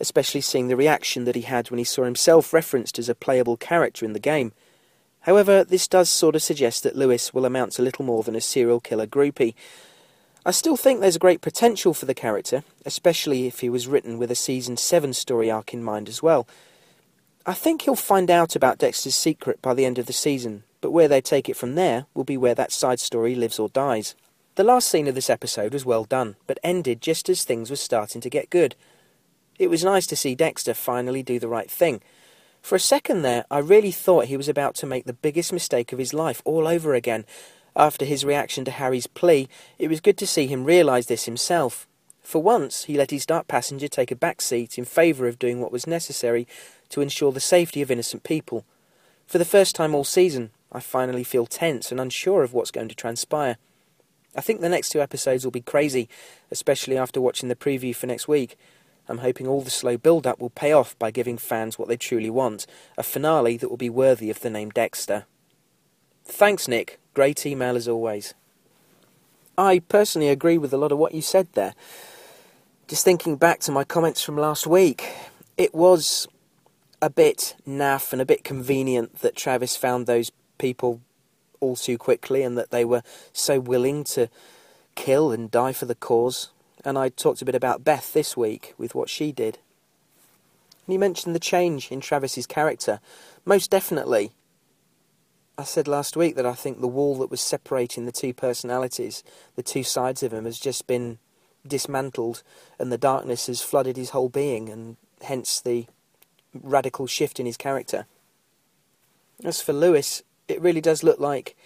[0.00, 3.56] especially seeing the reaction that he had when he saw himself referenced as a playable
[3.56, 4.52] character in the game.
[5.22, 8.40] However, this does sort of suggest that Lewis will amount to little more than a
[8.40, 9.54] serial killer groupie.
[10.44, 14.18] I still think there's a great potential for the character, especially if he was written
[14.18, 16.48] with a season 7 story arc in mind as well.
[17.46, 20.90] I think he'll find out about Dexter's secret by the end of the season, but
[20.90, 24.16] where they take it from there will be where that side story lives or dies.
[24.56, 27.76] The last scene of this episode was well done, but ended just as things were
[27.76, 28.74] starting to get good.
[29.58, 32.00] It was nice to see Dexter finally do the right thing.
[32.62, 35.92] For a second there, I really thought he was about to make the biggest mistake
[35.92, 37.26] of his life all over again.
[37.74, 39.48] After his reaction to Harry's plea,
[39.78, 41.88] it was good to see him realise this himself.
[42.22, 45.60] For once, he let his dark passenger take a back seat in favour of doing
[45.60, 46.46] what was necessary
[46.90, 48.64] to ensure the safety of innocent people.
[49.26, 52.88] For the first time all season, I finally feel tense and unsure of what's going
[52.88, 53.56] to transpire.
[54.36, 56.08] I think the next two episodes will be crazy,
[56.50, 58.56] especially after watching the preview for next week.
[59.08, 61.96] I'm hoping all the slow build up will pay off by giving fans what they
[61.96, 65.26] truly want a finale that will be worthy of the name Dexter.
[66.24, 66.98] Thanks, Nick.
[67.14, 68.34] Great email as always.
[69.58, 71.74] I personally agree with a lot of what you said there.
[72.88, 75.08] Just thinking back to my comments from last week,
[75.56, 76.26] it was
[77.00, 81.00] a bit naff and a bit convenient that Travis found those people
[81.60, 84.28] all too quickly and that they were so willing to
[84.94, 86.50] kill and die for the cause.
[86.84, 89.58] And I talked a bit about Beth this week with what she did.
[90.86, 93.00] And you mentioned the change in Travis's character.
[93.44, 94.32] Most definitely.
[95.56, 99.22] I said last week that I think the wall that was separating the two personalities,
[99.54, 101.18] the two sides of him, has just been
[101.66, 102.42] dismantled
[102.78, 105.86] and the darkness has flooded his whole being and hence the
[106.54, 108.06] radical shift in his character.
[109.44, 111.56] As for Lewis, it really does look like,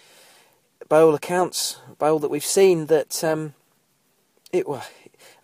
[0.89, 3.53] by all accounts, by all that we've seen, that um,
[4.51, 4.85] it well,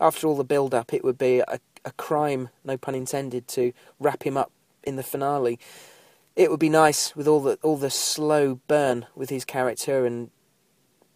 [0.03, 4.23] after all the build-up, it would be a, a crime, no pun intended, to wrap
[4.23, 4.51] him up
[4.83, 5.57] in the finale.
[6.35, 10.29] It would be nice with all the all the slow burn with his character and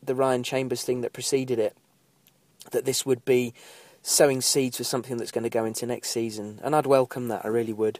[0.02, 1.76] the Ryan Chambers thing that preceded it.
[2.72, 3.54] That this would be
[4.02, 7.44] sowing seeds for something that's going to go into next season, and I'd welcome that.
[7.44, 8.00] I really would.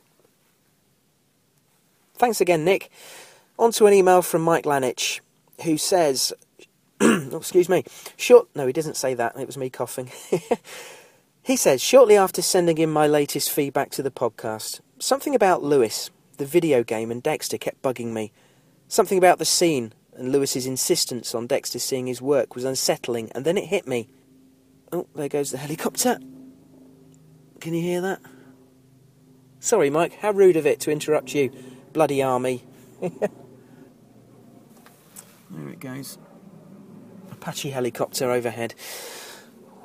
[2.16, 2.90] Thanks again, Nick.
[3.60, 5.20] On to an email from Mike Lanich,
[5.64, 6.34] who says,
[7.02, 7.84] oh, excuse me,
[8.16, 10.12] short, no, he doesn't say that, it was me coughing.
[11.44, 16.10] he says, shortly after sending in my latest feedback to the podcast, something about Lewis,
[16.38, 18.32] the video game, and Dexter kept bugging me.
[18.88, 23.46] Something about the scene and Lewis's insistence on Dexter seeing his work was unsettling, and
[23.46, 24.10] then it hit me.
[24.92, 26.20] Oh, there goes the helicopter.
[27.60, 28.22] Can you hear that?
[29.60, 31.52] Sorry, Mike, how rude of it to interrupt you,
[31.94, 32.64] bloody army.
[35.50, 36.18] There it goes.
[37.48, 38.76] Apache helicopter overhead.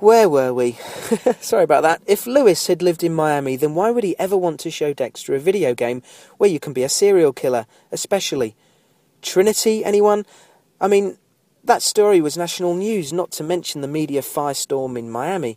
[0.01, 0.73] Where were we?
[1.41, 2.03] Sorry about that.
[2.09, 5.33] If Lewis had lived in Miami, then why would he ever want to show Dexter
[5.37, 6.03] a video game
[6.39, 8.57] where you can be a serial killer, especially?
[9.23, 10.27] Trinity, anyone?
[10.81, 11.19] I mean,
[11.63, 15.57] that story was national news, not to mention the media firestorm in Miami.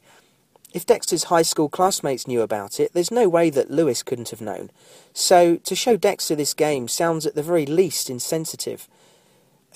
[0.76, 4.42] If Dexter's high school classmates knew about it, there's no way that Lewis couldn't have
[4.42, 4.70] known.
[5.14, 8.88] So, to show Dexter this game sounds at the very least insensitive.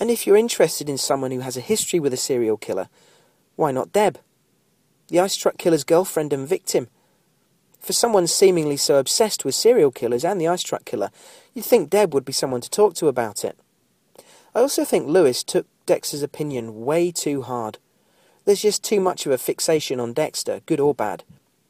[0.00, 2.88] And if you're interested in someone who has a history with a serial killer,
[3.56, 4.18] why not Deb?
[5.08, 6.88] The ice truck killer's girlfriend and victim.
[7.80, 11.10] For someone seemingly so obsessed with serial killers and the ice truck killer,
[11.52, 13.58] you'd think Deb would be someone to talk to about it.
[14.54, 17.76] I also think Lewis took Dexter's opinion way too hard.
[18.46, 21.24] There's just too much of a fixation on Dexter, good or bad.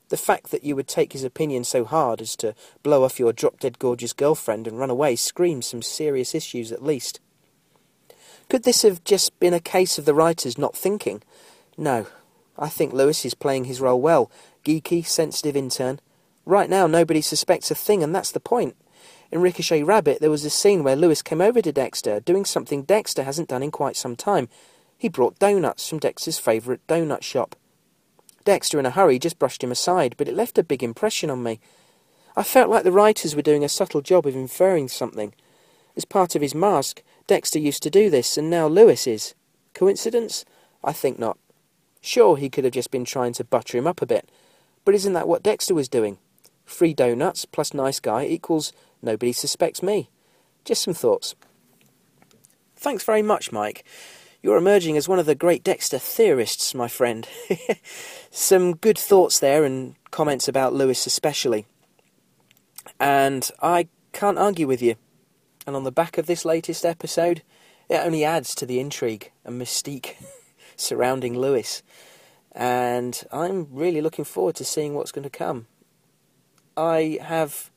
[0.09, 3.33] The fact that you would take his opinion so hard as to blow off your
[3.33, 7.19] drop dead gorgeous girlfriend and run away screams some serious issues at least.
[8.51, 11.23] Could this have just been a case of the writers not thinking?
[11.79, 12.09] No,
[12.59, 14.29] I think Lewis is playing his role well.
[14.65, 16.01] Geeky, sensitive intern.
[16.45, 18.75] Right now, nobody suspects a thing, and that's the point.
[19.31, 22.83] In Ricochet Rabbit, there was a scene where Lewis came over to Dexter, doing something
[22.83, 24.49] Dexter hasn't done in quite some time.
[24.99, 27.55] He brought donuts from Dexter's favourite donut shop.
[28.45, 31.45] Dexter, in a hurry, just brushed him aside, but it left a big impression on
[31.45, 31.61] me.
[32.37, 35.35] I felt like the writers were doing a subtle job of inferring something.
[35.97, 39.37] As part of his mask, Dexter used to do this, and now Lewis is.
[39.73, 40.45] Coincidence?
[40.83, 41.39] I think not.
[42.01, 44.29] Sure, he could have just been trying to butter him up a bit,
[44.85, 46.19] but isn't that what Dexter was doing?
[46.65, 50.11] Free donuts plus nice guy equals nobody suspects me.
[50.65, 51.37] Just some thoughts.
[52.75, 53.85] Thanks very much, Mike.
[54.43, 57.29] You're emerging as one of the great Dexter theorists, my friend.
[58.33, 61.69] some good thoughts there and comments about Lewis especially.
[62.99, 64.97] And I can't argue with you.
[65.67, 67.43] And on the back of this latest episode,
[67.89, 70.15] it only adds to the intrigue and mystique
[70.77, 71.83] surrounding Lewis.
[72.53, 75.67] And I'm really looking forward to seeing what's going to come.
[76.77, 77.71] I have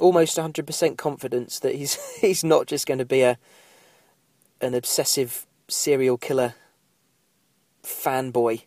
[0.00, 3.38] almost 100% confidence that he's he's not just going to be a
[4.60, 6.54] an obsessive serial killer
[7.82, 8.62] fanboy.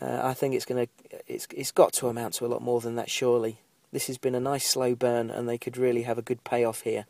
[0.00, 2.80] Uh, I think it's going to it's it's got to amount to a lot more
[2.80, 3.60] than that surely.
[3.92, 6.82] This has been a nice slow burn and they could really have a good payoff
[6.82, 7.06] here.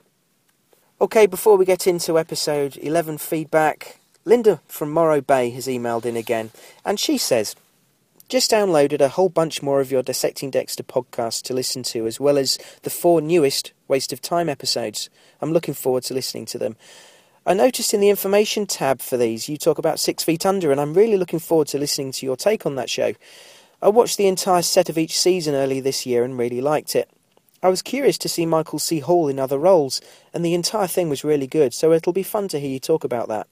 [0.98, 6.16] Okay, before we get into episode 11 feedback, Linda from Morro Bay has emailed in
[6.16, 6.52] again,
[6.87, 7.54] and she says,
[8.30, 12.18] just downloaded a whole bunch more of your Dissecting Dexter podcast to listen to, as
[12.18, 15.11] well as the four newest Waste of Time episodes.
[15.42, 16.76] I'm looking forward to listening to them.
[17.44, 20.80] I noticed in the information tab for these you talk about Six Feet Under, and
[20.80, 23.12] I'm really looking forward to listening to your take on that show.
[23.82, 27.11] I watched the entire set of each season early this year and really liked it.
[27.66, 29.00] I was curious to see Michael C.
[29.00, 30.00] Hall in other roles,
[30.33, 33.02] and the entire thing was really good, so it'll be fun to hear you talk
[33.02, 33.48] about that.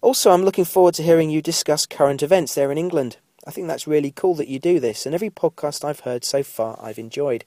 [0.00, 3.18] Also, I'm looking forward to hearing you discuss current events there in England.
[3.46, 6.42] I think that's really cool that you do this, and every podcast I've heard so
[6.42, 7.44] far I've enjoyed.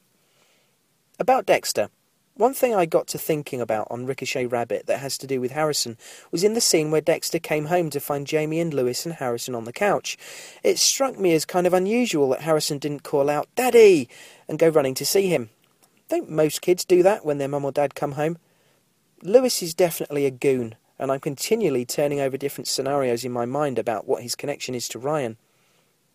[1.19, 1.89] About Dexter.
[2.35, 5.51] One thing I got to thinking about on Ricochet Rabbit that has to do with
[5.51, 5.97] Harrison
[6.31, 9.55] was in the scene where Dexter came home to find Jamie and Lewis and Harrison
[9.55, 10.17] on the couch.
[10.63, 14.07] It struck me as kind of unusual that Harrison didn't call out, Daddy!
[14.47, 15.49] and go running to see him.
[16.11, 18.37] Don't most kids do that when their mum or dad come home?
[19.23, 23.79] Lewis is definitely a goon, and I'm continually turning over different scenarios in my mind
[23.79, 25.37] about what his connection is to Ryan.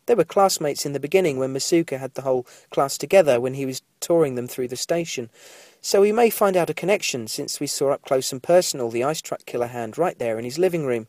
[0.05, 3.65] They were classmates in the beginning when Masuka had the whole class together when he
[3.65, 5.31] was touring them through the station.
[5.81, 9.03] So we may find out a connection since we saw up close and personal the
[9.03, 11.07] ice truck killer hand right there in his living room.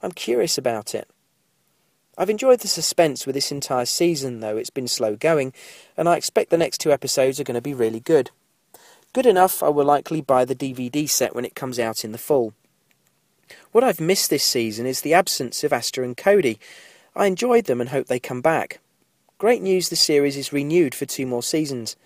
[0.00, 1.06] I'm curious about it.
[2.18, 5.54] I've enjoyed the suspense with this entire season, though it's been slow going,
[5.96, 8.30] and I expect the next two episodes are going to be really good.
[9.14, 12.18] Good enough, I will likely buy the DVD set when it comes out in the
[12.18, 12.52] fall.
[13.72, 16.58] What I've missed this season is the absence of Asta and Cody.
[17.16, 18.80] I enjoyed them and hope they come back.
[19.38, 21.96] Great news the series is renewed for two more seasons.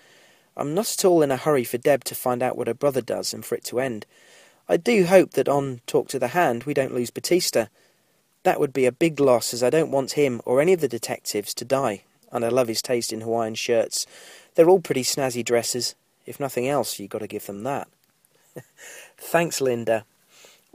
[0.57, 3.01] I'm not at all in a hurry for Deb to find out what her brother
[3.01, 4.07] does and for it to end.
[4.69, 7.67] I do hope that on Talk to the Hand we don't lose Batista.
[8.47, 10.89] That would be a big loss as I don't want him or any of the
[10.89, 14.07] detectives to die, and I love his taste in Hawaiian shirts.
[14.55, 15.95] They're all pretty snazzy dresses.
[16.25, 17.89] If nothing else, you've got to give them that.
[19.19, 20.05] Thanks, Linda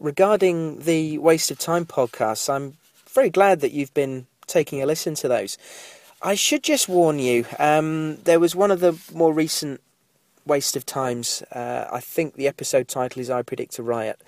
[0.02, 5.14] regarding the Waste of Time podcasts, I'm very glad that you've been taking a listen
[5.16, 5.58] to those.
[6.22, 9.80] I should just warn you, um, there was one of the more recent
[10.46, 11.44] Waste of Times.
[11.52, 14.20] Uh, I think the episode title is I Predict a Riot.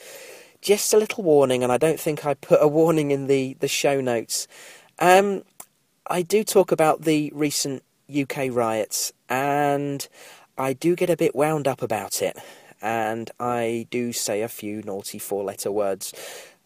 [0.64, 3.68] Just a little warning, and I don't think I put a warning in the, the
[3.68, 4.48] show notes.
[4.98, 5.44] Um,
[6.08, 10.08] I do talk about the recent UK riots, and
[10.58, 12.38] I do get a bit wound up about it
[12.84, 16.14] and I do say a few naughty four letter words.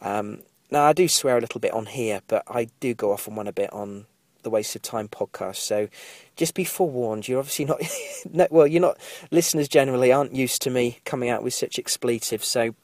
[0.01, 0.39] Um,
[0.71, 3.36] now, I do swear a little bit on here, but I do go off on
[3.36, 4.07] one a bit on
[4.41, 5.57] the Waste of Time podcast.
[5.57, 5.88] So
[6.36, 7.27] just be forewarned.
[7.27, 8.97] You're obviously not, well, you're not,
[9.31, 12.47] listeners generally aren't used to me coming out with such expletives.
[12.47, 12.75] So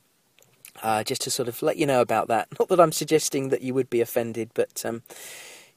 [0.81, 2.47] uh, just to sort of let you know about that.
[2.59, 5.03] Not that I'm suggesting that you would be offended, but, um,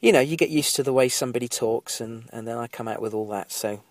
[0.01, 2.89] you know, you get used to the way somebody talks, and, and then I come
[2.89, 3.53] out with all that.
[3.53, 3.83] So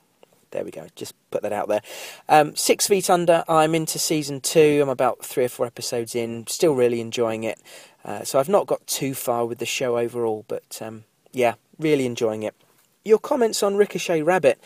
[0.52, 0.88] there we go.
[0.96, 1.82] Just put that out there.
[2.30, 3.44] Um, Six Feet Under.
[3.48, 4.80] I'm into season two.
[4.82, 6.48] I'm about three or four episodes in.
[6.48, 7.60] Still really enjoying it.
[8.06, 12.06] Uh, so I've not got too far with the show overall, but um, yeah, really
[12.06, 12.56] enjoying it.
[13.04, 14.60] Your comments on Ricochet Rabbit.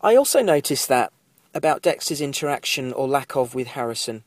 [0.00, 1.12] I also noticed that
[1.54, 4.24] about Dexter's interaction or lack of with Harrison,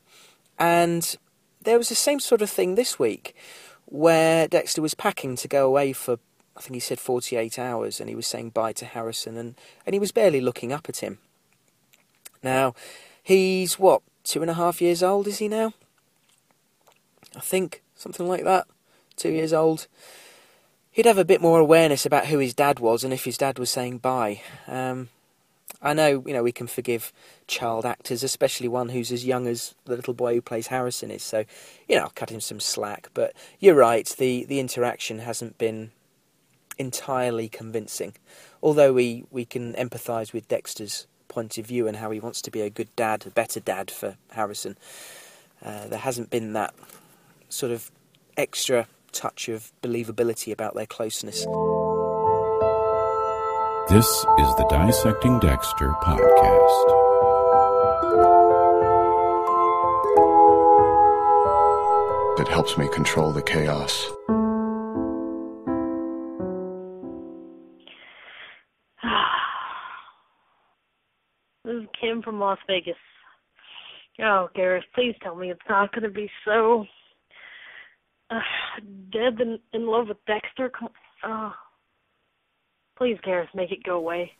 [0.58, 1.16] and
[1.62, 3.34] there was the same sort of thing this week
[3.86, 6.18] where Dexter was packing to go away for
[6.58, 9.54] I think he said 48 hours, and he was saying bye to Harrison, and,
[9.86, 11.18] and he was barely looking up at him.
[12.42, 12.74] Now,
[13.22, 15.72] he's what, two and a half years old, is he now?
[17.36, 18.66] I think, something like that.
[19.14, 19.86] Two years old.
[20.90, 23.60] he'd have a bit more awareness about who his dad was and if his dad
[23.60, 24.42] was saying bye.
[24.66, 25.10] Um,
[25.80, 27.12] I know, you know, we can forgive
[27.46, 31.22] child actors, especially one who's as young as the little boy who plays Harrison is.
[31.22, 31.44] So,
[31.88, 33.10] you know, I'll cut him some slack.
[33.14, 35.92] But you're right, the, the interaction hasn't been
[36.78, 38.14] entirely convincing.
[38.62, 42.50] Although we, we can empathise with Dexter's point of view and how he wants to
[42.50, 44.76] be a good dad, a better dad for Harrison,
[45.64, 46.74] uh, there hasn't been that
[47.48, 47.90] sort of
[48.36, 51.46] extra touch of believability about their closeness.
[53.90, 56.84] This is the Dissecting Dexter podcast.
[62.40, 64.06] It helps me control the chaos.
[71.64, 72.94] This is Kim from Las Vegas.
[74.22, 76.84] Oh, Gareth, please tell me it's not going to be so.
[78.30, 78.40] Uh,
[79.10, 80.68] Deb in, in love with Dexter.
[80.68, 80.90] Come-
[81.24, 81.52] Oh.
[82.98, 84.32] Please, Gareth, make it go away.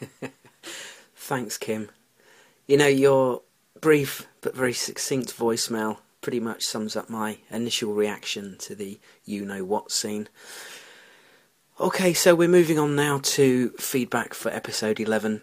[1.14, 1.90] Thanks, Kim.
[2.66, 3.42] You know, your
[3.80, 9.44] brief but very succinct voicemail pretty much sums up my initial reaction to the you
[9.44, 10.26] know what scene.
[11.78, 15.42] Okay, so we're moving on now to feedback for episode 11.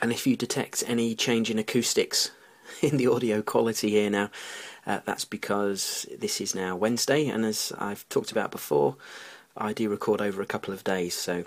[0.00, 2.30] And if you detect any change in acoustics
[2.82, 4.30] in the audio quality here now,
[4.86, 8.96] uh, that's because this is now Wednesday, and as I've talked about before,
[9.56, 11.44] I do record over a couple of days, so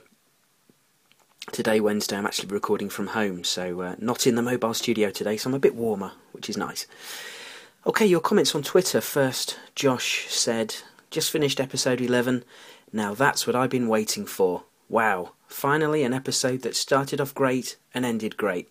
[1.51, 5.37] today, Wednesday, I'm actually recording from home, so uh, not in the mobile studio today,
[5.37, 6.85] so I'm a bit warmer, which is nice.
[7.85, 9.01] Okay, your comments on Twitter.
[9.01, 10.75] First, Josh said,
[11.11, 12.43] Just finished episode 11.
[12.91, 14.63] Now that's what I've been waiting for.
[14.89, 18.69] Wow, finally an episode that started off great and ended great.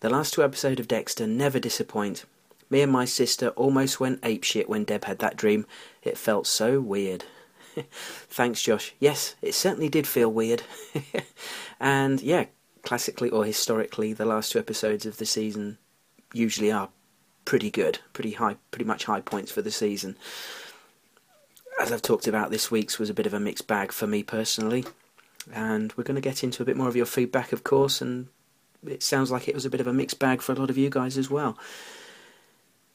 [0.00, 2.24] The last two episodes of Dexter never disappoint.
[2.70, 5.66] Me and my sister almost went apeshit when Deb had that dream.
[6.02, 7.24] It felt so weird.
[8.28, 8.94] Thanks, Josh.
[8.98, 10.62] Yes, it certainly did feel weird.
[11.80, 12.46] and yeah,
[12.82, 15.78] classically or historically, the last two episodes of the season
[16.32, 16.88] usually are
[17.44, 20.16] pretty good, pretty high, pretty much high points for the season.
[21.80, 24.22] As I've talked about, this week's was a bit of a mixed bag for me
[24.22, 24.84] personally,
[25.52, 28.28] and we're going to get into a bit more of your feedback, of course, and
[28.86, 30.78] it sounds like it was a bit of a mixed bag for a lot of
[30.78, 31.58] you guys as well.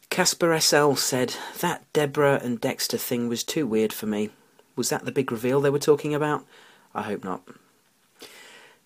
[0.10, 4.30] Casper SL said, That Deborah and Dexter thing was too weird for me.
[4.78, 6.46] Was that the big reveal they were talking about?
[6.96, 7.42] I hope not.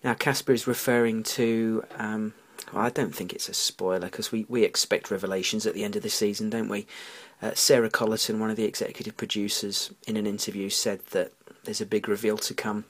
[0.04, 1.84] Now, Casper is referring to.
[1.98, 2.34] Um,
[2.74, 5.96] well, I don't think it's a spoiler because we, we expect revelations at the end
[5.96, 6.88] of the season, don't we?
[7.42, 11.34] Uh, Sara Colleton, one of the executive producers, in an interview said that
[11.66, 12.86] there's a big reveal to come.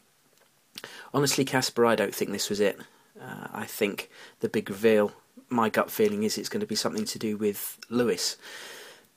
[1.14, 2.80] Honestly, Casper, I don't think this was it.
[3.20, 5.14] Uh, I think the big reveal,
[5.49, 8.38] my gut feeling is it's going to be something to do with Lewis.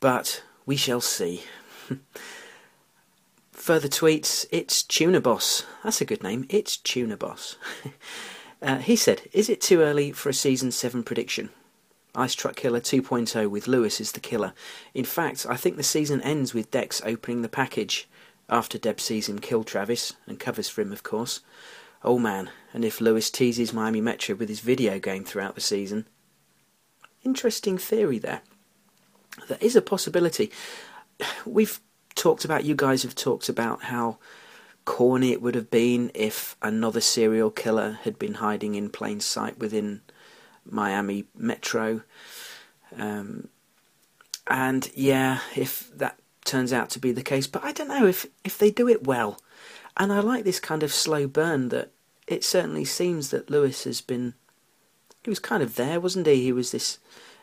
[0.01, 1.43] But we shall see.
[3.65, 5.65] Further tweets, it's Tuna Boss.
[5.83, 6.45] That's a good name.
[6.51, 7.57] It's Tuna Boss.
[8.63, 11.49] uh, he said, Is it too early for a season 7 prediction?
[12.15, 14.53] Ice Truck Killer 2.0 with Lewis as the killer.
[14.93, 18.07] In fact, I think the season ends with Dex opening the package
[18.51, 21.41] after Deb sees him kill Travis and covers for him, of course.
[22.03, 26.07] Oh man, and if Lewis teases Miami Metro with his video game throughout the season.
[27.23, 28.43] Interesting theory there.
[29.49, 30.53] There is a possibility.
[31.47, 31.81] We've
[32.15, 34.19] talked about, you guys have talked about how
[34.85, 39.59] corny it would have been if another serial killer had been hiding in plain sight
[39.59, 40.03] within
[40.65, 42.03] Miami Metro.
[42.97, 43.49] Um,
[44.47, 48.27] and yeah, if that turns out to be the case, but I don't know if,
[48.45, 49.41] if they do it well.
[49.97, 51.91] And I like this kind of slow burn that
[52.27, 54.35] it certainly seems that Lewis has been.
[55.23, 56.43] He was kind of there, wasn't he?
[56.43, 56.99] He was this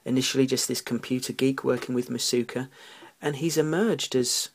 [0.05, 2.67] initially just this computer geek working with Masuka,
[3.21, 4.49] and he's emerged as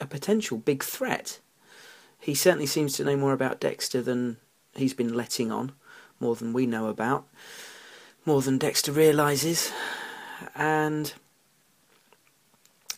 [0.00, 1.38] a potential big threat.
[2.18, 4.38] He certainly seems to know more about Dexter than
[4.74, 5.72] he's been letting on,
[6.18, 7.26] more than we know about,
[8.24, 9.72] more than Dexter realizes,
[10.54, 11.12] and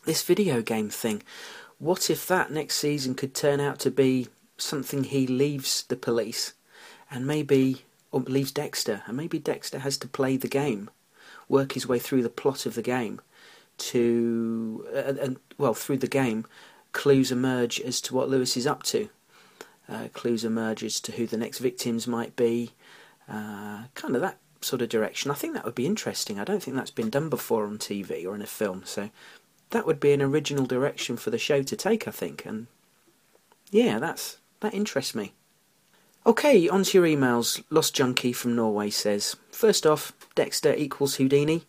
[0.04, 1.22] this video game thing.
[1.78, 6.52] What if that next season could turn out to be something he leaves the police
[7.10, 10.90] and maybe or leaves Dexter and maybe Dexter has to play the game,
[11.48, 13.20] work his way through the plot of the game
[13.78, 16.44] to uh, and well through the game
[16.92, 19.08] clues emerge as to what Lewis is up to.
[19.88, 22.72] Uh, clues emerge as to who the next victims might be.
[23.28, 25.30] Uh, kind of that sort of direction.
[25.30, 26.38] I think that would be interesting.
[26.38, 29.10] I don't think that's been done before on TV or in a film, so
[29.70, 32.44] that would be an original direction for the show to take, I think.
[32.46, 32.68] And
[33.70, 35.32] yeah, that's that interests me.
[36.24, 37.62] Okay, on to your emails.
[37.68, 41.64] Lost Junkie from Norway says, First off, Dexter equals Houdini.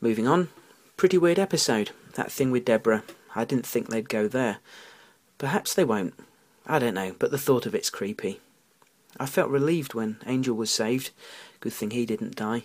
[0.00, 0.50] Moving on.
[0.96, 1.90] Pretty weird episode.
[2.14, 3.02] That thing with Deborah.
[3.36, 4.58] I didn't think they'd go there.
[5.36, 6.14] Perhaps they won't.
[6.66, 8.40] I don't know, but the thought of it's creepy.
[9.20, 11.10] I felt relieved when Angel was saved.
[11.60, 12.64] Good thing he didn't die.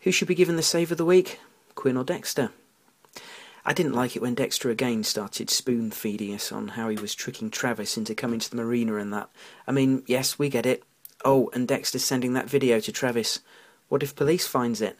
[0.00, 1.38] Who should be given the save of the week?
[1.76, 2.50] Quinn or Dexter?
[3.64, 7.14] I didn't like it when Dexter again started spoon feeding us on how he was
[7.14, 9.30] tricking Travis into coming to the marina and that.
[9.68, 10.82] I mean, yes, we get it.
[11.24, 13.40] Oh, and Dexter's sending that video to Travis.
[13.88, 14.98] What if police finds it?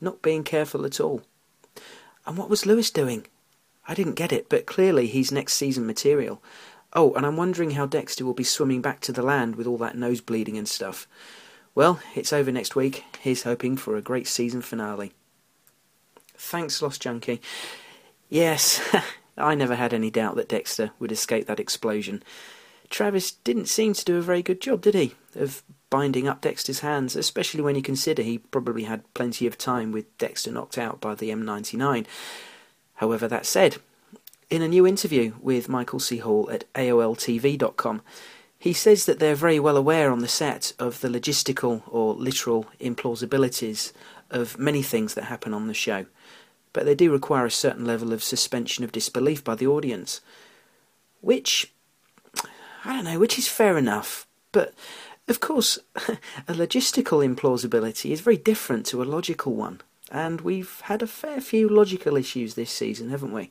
[0.00, 1.22] Not being careful at all.
[2.24, 3.26] And what was Lewis doing?
[3.88, 6.42] I didn't get it, but clearly he's next season material.
[6.92, 9.78] Oh, and I'm wondering how Dexter will be swimming back to the land with all
[9.78, 11.06] that nose bleeding and stuff.
[11.74, 13.04] Well, it's over next week.
[13.20, 15.12] He's hoping for a great season finale.
[16.34, 17.40] Thanks, Lost Junkie.
[18.28, 18.80] Yes,
[19.36, 22.22] I never had any doubt that Dexter would escape that explosion.
[22.88, 26.80] Travis didn't seem to do a very good job, did he, of binding up Dexter's
[26.80, 31.00] hands, especially when you consider he probably had plenty of time with Dexter knocked out
[31.00, 32.06] by the M99.
[32.96, 33.76] However, that said,
[34.48, 36.18] in a new interview with Michael C.
[36.18, 38.02] Hall at AOLTV.com,
[38.58, 42.66] he says that they're very well aware on the set of the logistical or literal
[42.80, 43.92] implausibilities
[44.30, 46.06] of many things that happen on the show,
[46.72, 50.20] but they do require a certain level of suspension of disbelief by the audience.
[51.20, 51.72] Which,
[52.84, 54.74] I don't know, which is fair enough, but
[55.28, 59.80] of course, a logistical implausibility is very different to a logical one,
[60.10, 63.50] and we've had a fair few logical issues this season, haven't we?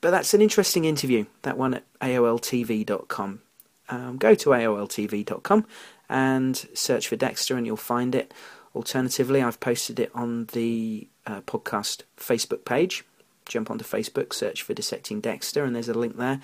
[0.00, 3.42] But that's an interesting interview, that one at AOLTV.com.
[3.88, 5.66] Um, go to AOLTV.com
[6.08, 8.32] and search for Dexter and you'll find it.
[8.74, 13.04] Alternatively, I've posted it on the uh, podcast Facebook page.
[13.46, 16.40] Jump onto Facebook, search for Dissecting Dexter, and there's a link there.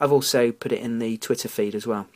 [0.00, 2.06] I've also put it in the Twitter feed as well.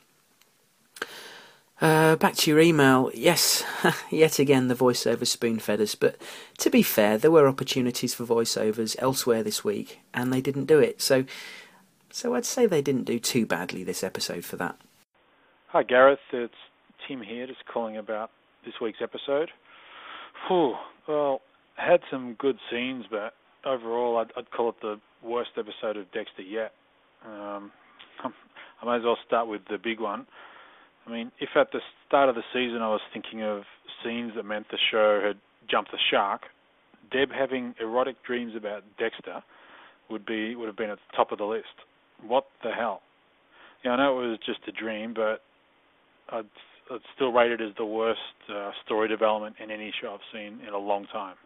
[1.80, 3.10] Uh, back to your email.
[3.14, 3.64] Yes,
[4.10, 6.20] yet again the voiceover spoon fed us, but
[6.58, 10.78] to be fair, there were opportunities for voiceovers elsewhere this week, and they didn't do
[10.78, 11.00] it.
[11.00, 11.24] So,
[12.10, 14.76] so I'd say they didn't do too badly this episode for that.
[15.68, 16.52] Hi Gareth, it's
[17.08, 18.30] Tim here, just calling about
[18.66, 19.48] this week's episode.
[20.48, 20.74] Whew,
[21.08, 21.40] well,
[21.76, 23.32] had some good scenes, but
[23.64, 26.72] overall, I'd, I'd call it the worst episode of Dexter yet.
[27.24, 27.72] Um,
[28.82, 30.26] I might as well start with the big one.
[31.06, 33.62] I mean, if at the start of the season I was thinking of
[34.04, 35.36] scenes that meant the show had
[35.68, 36.42] jumped the shark,
[37.10, 39.42] Deb having erotic dreams about Dexter
[40.10, 41.66] would be would have been at the top of the list.
[42.26, 43.02] What the hell?
[43.84, 45.42] Yeah, I know it was just a dream, but
[46.30, 46.44] I'd,
[46.90, 48.20] I'd still rate it as the worst
[48.54, 51.36] uh, story development in any show I've seen in a long time.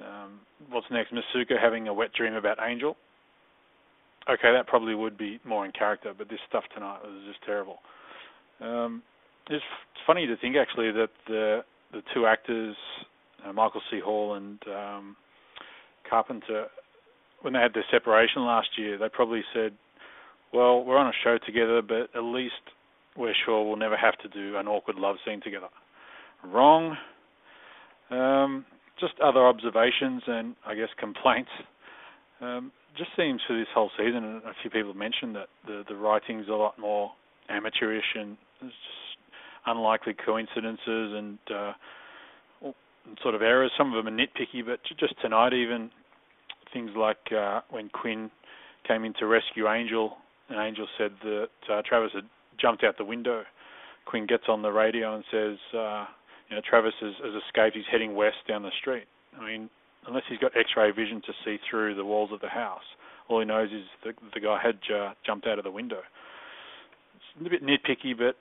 [0.00, 1.12] Um, what's next?
[1.12, 2.96] Masuka having a wet dream about Angel.
[4.28, 7.78] Okay, that probably would be more in character, but this stuff tonight was just terrible.
[8.60, 9.02] Um,
[9.50, 9.64] it's,
[10.06, 12.76] funny to think actually that the the two actors,
[13.44, 13.98] uh, Michael C.
[13.98, 15.16] Hall and um,
[16.08, 16.66] Carpenter,
[17.42, 19.72] when they had their separation last year, they probably said,
[20.52, 22.54] "Well, we're on a show together, but at least
[23.16, 25.68] we're sure we'll never have to do an awkward love scene together."
[26.44, 26.96] Wrong.
[28.10, 28.64] Um,
[29.00, 31.50] just other observations and I guess complaints.
[32.40, 35.84] Um, just seems for this whole season, and a few people have mentioned that the
[35.88, 37.10] the writing's a lot more
[37.48, 38.74] amateurish and just
[39.66, 41.72] unlikely coincidences and uh,
[43.22, 43.70] sort of errors.
[43.76, 45.90] Some of them are nitpicky, but just tonight, even
[46.72, 48.30] things like uh, when Quinn
[48.86, 50.16] came in to rescue Angel,
[50.48, 52.24] and Angel said that uh, Travis had
[52.60, 53.42] jumped out the window.
[54.06, 56.06] Quinn gets on the radio and says, uh,
[56.48, 57.76] "You know, Travis has, has escaped.
[57.76, 59.06] He's heading west down the street."
[59.38, 59.70] I mean,
[60.06, 62.84] unless he's got X-ray vision to see through the walls of the house,
[63.28, 66.00] all he knows is the the guy had uh, jumped out of the window.
[67.16, 68.36] It's a bit nitpicky, but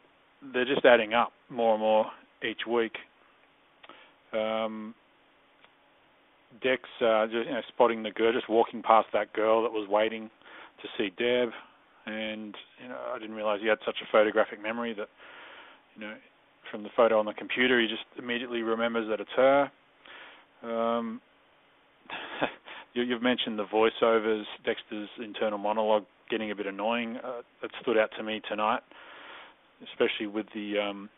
[0.54, 2.06] they're just adding up more and more
[2.44, 2.94] each week.
[4.34, 4.94] Um,
[6.62, 9.88] Dex uh, just you know, spotting the girl, just walking past that girl that was
[9.90, 10.30] waiting
[10.82, 11.50] to see Deb,
[12.06, 15.10] and you know I didn't realize he had such a photographic memory that
[15.96, 16.14] you know
[16.72, 19.72] from the photo on the computer he just immediately remembers that it's her.
[20.64, 21.22] Um,
[22.94, 27.18] you, you've mentioned the voiceovers, Dexter's internal monologue getting a bit annoying.
[27.24, 28.82] Uh, it stood out to me tonight
[29.84, 31.10] especially with the um,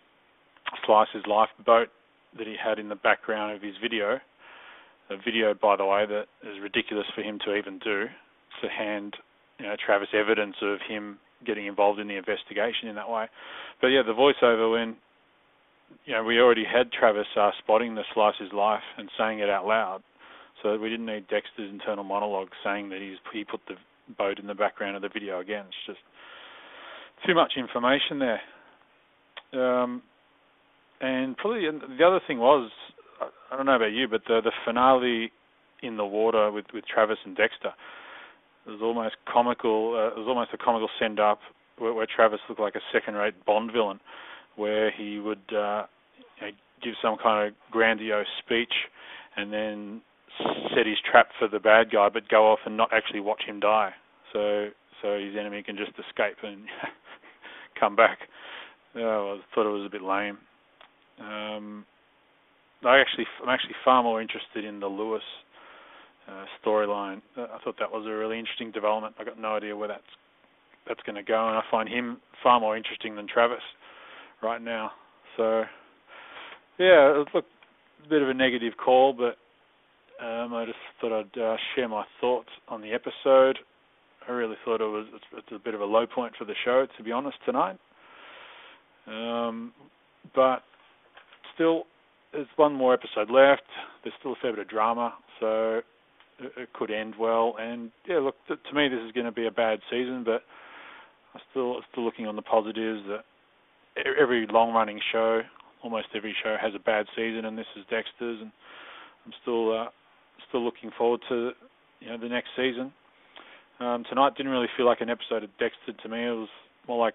[0.85, 1.89] Slice of Life boat
[2.37, 4.19] that he had in the background of his video.
[5.09, 8.05] A video, by the way, that is ridiculous for him to even do,
[8.61, 9.15] to hand
[9.59, 13.27] you know, Travis evidence of him getting involved in the investigation in that way.
[13.81, 14.97] But yeah, the voiceover when
[16.05, 19.49] you know we already had Travis uh, spotting the Slice of Life and saying it
[19.49, 20.03] out loud,
[20.61, 23.75] so we didn't need Dexter's internal monologue saying that he's he put the
[24.17, 25.65] boat in the background of the video again.
[25.67, 25.99] It's just
[27.27, 28.41] too much information there.
[29.53, 30.01] Um,
[31.01, 32.71] and probably the other thing was,
[33.51, 35.31] I don't know about you, but the the finale
[35.83, 37.73] in the water with with Travis and Dexter.
[38.65, 39.93] it was almost comical.
[39.95, 41.39] Uh, it was almost a comical send up
[41.77, 43.99] where, where Travis looked like a second-rate Bond villain,
[44.55, 45.83] where he would uh,
[46.39, 46.51] you know,
[46.83, 48.73] give some kind of grandiose speech
[49.35, 50.01] and then
[50.75, 53.59] set his trap for the bad guy, but go off and not actually watch him
[53.59, 53.91] die.
[54.33, 54.69] So
[55.01, 56.63] so his enemy can just escape and
[57.79, 58.19] come back.
[58.95, 60.37] Oh, I thought it was a bit lame.
[61.19, 61.85] Um,
[62.85, 65.23] I actually, I'm actually far more interested in the Lewis
[66.27, 67.21] uh, storyline.
[67.37, 69.15] Uh, I thought that was a really interesting development.
[69.19, 70.03] I got no idea where that's
[70.87, 73.57] that's going to go, and I find him far more interesting than Travis
[74.41, 74.91] right now.
[75.35, 75.63] So,
[76.79, 77.43] yeah, look,
[78.05, 79.37] a bit of a negative call, but
[80.23, 83.59] um, I just thought I'd uh, share my thoughts on the episode.
[84.27, 85.05] I really thought it was
[85.37, 87.77] it's a bit of a low point for the show, to be honest, tonight.
[89.07, 89.71] Um,
[90.35, 90.63] but
[91.55, 91.83] still,
[92.33, 93.63] there's one more episode left.
[94.03, 95.81] There's still a fair bit of drama, so
[96.39, 97.55] it, it could end well.
[97.59, 100.43] And yeah, look, to, to me, this is going to be a bad season, but
[101.33, 103.23] I'm still still looking on the positives that
[104.19, 105.41] every long-running show,
[105.83, 108.51] almost every show, has a bad season, and this is Dexter's, and
[109.25, 109.87] I'm still uh,
[110.49, 111.51] still looking forward to
[112.01, 112.91] you know the next season.
[113.79, 116.25] Um, tonight didn't really feel like an episode of Dexter to me.
[116.25, 116.49] It was
[116.87, 117.13] more like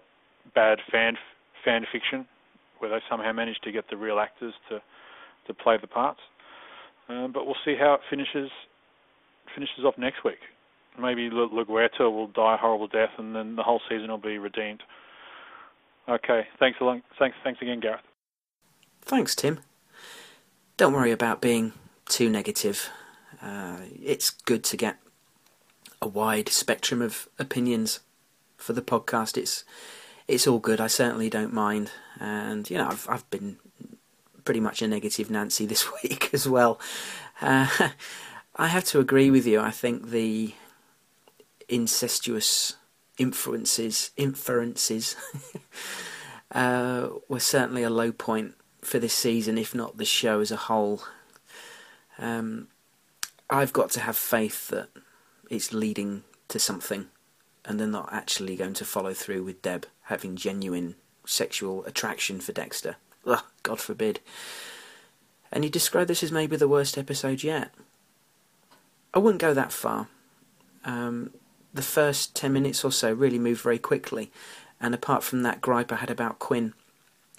[0.55, 1.17] bad fan
[1.63, 2.25] fan fiction,
[2.79, 4.81] where they somehow managed to get the real actors to
[5.47, 6.19] to play the parts.
[7.09, 8.49] Um, but we'll see how it finishes
[9.53, 10.39] finishes off next week.
[10.99, 14.83] Maybe LaGuerta will die a horrible death, and then the whole season will be redeemed.
[16.07, 17.01] Okay, thanks a lot.
[17.17, 18.01] Thanks, thanks again, Gareth.
[19.01, 19.59] Thanks, Tim.
[20.77, 21.73] Don't worry about being
[22.07, 22.89] too negative.
[23.41, 24.97] Uh, it's good to get
[26.03, 28.01] a wide spectrum of opinions
[28.57, 29.37] for the podcast.
[29.37, 29.63] It's
[30.27, 30.81] it's all good.
[30.81, 33.57] I certainly don't mind, and you know I've I've been
[34.43, 36.79] pretty much a negative Nancy this week as well.
[37.41, 37.67] Uh,
[38.55, 39.59] I have to agree with you.
[39.59, 40.53] I think the
[41.69, 42.75] incestuous
[43.17, 45.15] inferences inferences
[46.51, 50.57] uh, were certainly a low point for this season, if not the show as a
[50.57, 51.01] whole.
[52.19, 52.67] Um,
[53.49, 54.89] I've got to have faith that
[55.53, 57.07] it's leading to something,
[57.63, 60.95] and they're not actually going to follow through with Deb having genuine
[61.25, 62.97] sexual attraction for Dexter.
[63.25, 64.19] Ugh, God forbid.
[65.51, 67.71] And you describe this as maybe the worst episode yet.
[69.13, 70.07] I wouldn't go that far.
[70.83, 71.31] Um,
[71.73, 74.31] the first 10 minutes or so really moved very quickly,
[74.81, 76.73] and apart from that gripe I had about Quinn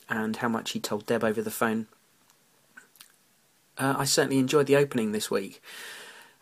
[0.09, 1.89] and how much he told Deb over the phone,
[3.77, 5.61] uh, I certainly enjoyed the opening this week.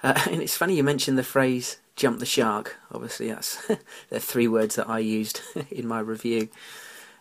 [0.03, 3.67] Uh, and it's funny you mentioned the phrase "jump the shark." Obviously, that's
[4.11, 5.41] they're three words that I used
[5.71, 6.49] in my review.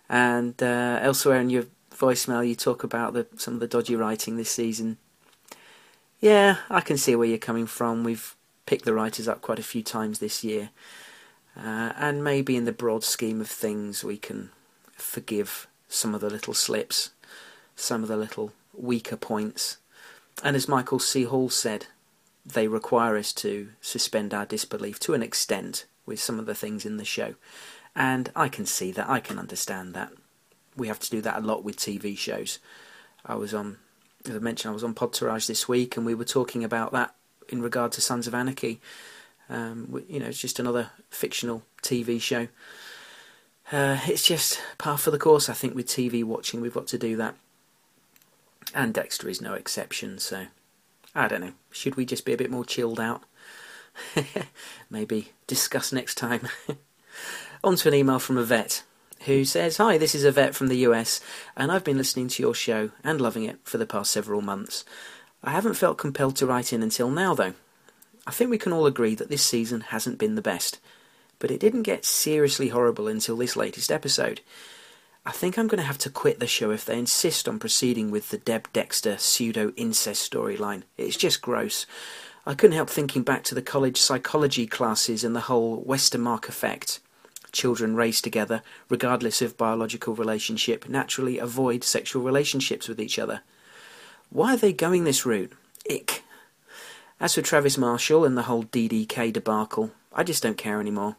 [0.09, 1.65] And uh, elsewhere in your
[1.95, 4.97] voicemail, you talk about the, some of the dodgy writing this season.
[6.19, 8.03] Yeah, I can see where you're coming from.
[8.03, 10.69] We've picked the writers up quite a few times this year,
[11.57, 14.51] uh, and maybe in the broad scheme of things, we can
[14.95, 17.11] forgive some of the little slips,
[17.75, 19.77] some of the little weaker points.
[20.43, 21.23] And as Michael C.
[21.23, 21.87] Hall said,
[22.45, 26.85] they require us to suspend our disbelief to an extent with some of the things
[26.85, 27.35] in the show.
[27.95, 30.11] And I can see that, I can understand that.
[30.75, 32.59] We have to do that a lot with TV shows.
[33.25, 33.77] I was on,
[34.27, 37.13] as I mentioned, I was on Podtourage this week and we were talking about that
[37.49, 38.79] in regard to Sons of Anarchy.
[39.49, 42.47] Um, you know, it's just another fictional TV show.
[43.71, 46.61] Uh, it's just par for the course, I think, with TV watching.
[46.61, 47.35] We've got to do that.
[48.73, 50.47] And Dexter is no exception, so
[51.13, 51.53] I don't know.
[51.71, 53.23] Should we just be a bit more chilled out?
[54.89, 56.47] Maybe discuss next time.
[57.63, 58.83] On to an email from Yvette
[59.25, 61.21] who says, Hi, this is Yvette from the US,
[61.55, 64.83] and I've been listening to your show and loving it for the past several months.
[65.43, 67.53] I haven't felt compelled to write in until now, though.
[68.25, 70.79] I think we can all agree that this season hasn't been the best,
[71.39, 74.41] but it didn't get seriously horrible until this latest episode.
[75.23, 78.09] I think I'm going to have to quit the show if they insist on proceeding
[78.09, 80.81] with the Deb Dexter pseudo incest storyline.
[80.97, 81.85] It's just gross.
[82.43, 87.01] I couldn't help thinking back to the college psychology classes and the whole Westermarck effect.
[87.51, 93.41] Children raised together, regardless of biological relationship, naturally avoid sexual relationships with each other.
[94.31, 95.53] Why are they going this route?
[95.87, 96.23] Ick.
[97.19, 101.17] As for Travis Marshall and the whole DDK debacle, I just don't care anymore.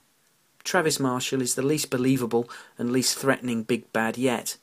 [0.64, 2.48] Travis Marshall is the least believable
[2.78, 4.56] and least threatening big bad yet.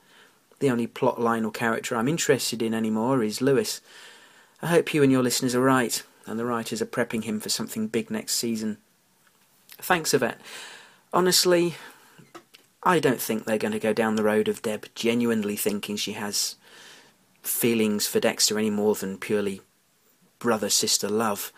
[0.59, 3.81] The only plot line or character I'm interested in anymore is Lewis.
[4.61, 7.49] I hope you and your listeners are right, and the writers are prepping him for
[7.49, 8.77] something big next season.
[9.77, 10.41] Thanks, Yvette.
[11.13, 11.75] Honestly,
[12.83, 16.13] I don't think they're going to go down the road of Deb genuinely thinking she
[16.13, 16.55] has
[17.41, 19.61] feelings for Dexter any more than purely
[20.39, 21.51] brother sister love.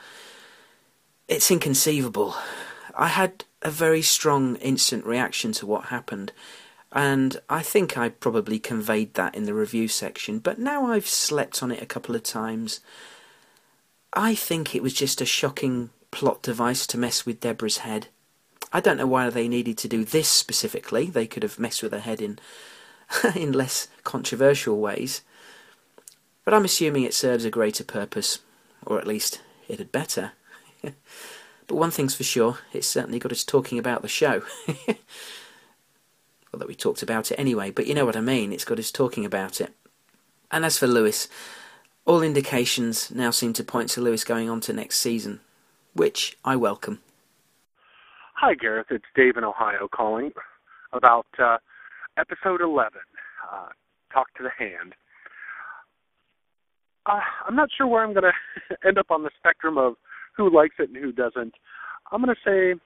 [1.27, 2.35] It's inconceivable,
[2.95, 6.31] I had a very strong instant reaction to what happened,
[6.91, 11.63] and I think I probably conveyed that in the review section, but now I've slept
[11.63, 12.81] on it a couple of times.
[14.13, 18.07] I think it was just a shocking plot device to mess with Deborah's head.
[18.73, 21.05] I don't know why they needed to do this specifically.
[21.05, 22.39] They could have messed with her head in
[23.35, 25.21] in less controversial ways.
[26.43, 28.39] But I'm assuming it serves a greater purpose,
[28.85, 30.33] or at least it had better.
[31.71, 34.41] but one thing's for sure, it's certainly got us talking about the show.
[34.87, 34.97] well,
[36.57, 38.91] that we talked about it anyway, but you know what I mean, it's got us
[38.91, 39.73] talking about it.
[40.51, 41.29] And as for Lewis,
[42.03, 45.39] all indications now seem to point to Lewis going on to next season,
[45.93, 46.99] which I welcome.
[48.33, 48.87] Hi, Gareth.
[48.89, 50.33] It's Dave in Ohio calling
[50.91, 51.55] about uh,
[52.17, 52.99] episode 11,
[53.49, 53.67] uh,
[54.11, 54.93] Talk to the Hand.
[57.05, 58.25] Uh, I'm not sure where I'm going
[58.69, 59.95] to end up on the spectrum of
[60.41, 61.53] who likes it and who doesn't.
[62.11, 62.79] I'm going to say,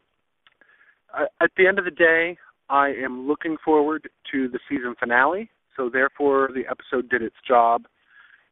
[1.42, 2.38] at the end of the day,
[2.70, 5.50] I am looking forward to the season finale.
[5.76, 7.84] So therefore, the episode did its job,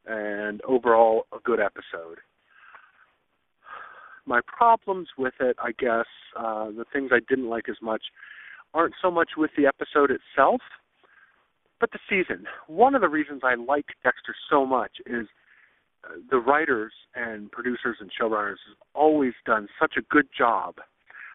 [0.06, 2.20] and overall, a good episode.
[4.26, 6.06] My problems with it, I guess,
[6.38, 8.04] uh, the things I didn't like as much,
[8.74, 10.62] aren't so much with the episode itself,
[11.80, 12.46] but the season.
[12.68, 15.28] One of the reasons I like Dexter so much is
[16.30, 20.76] the writers and producers and showrunners have always done such a good job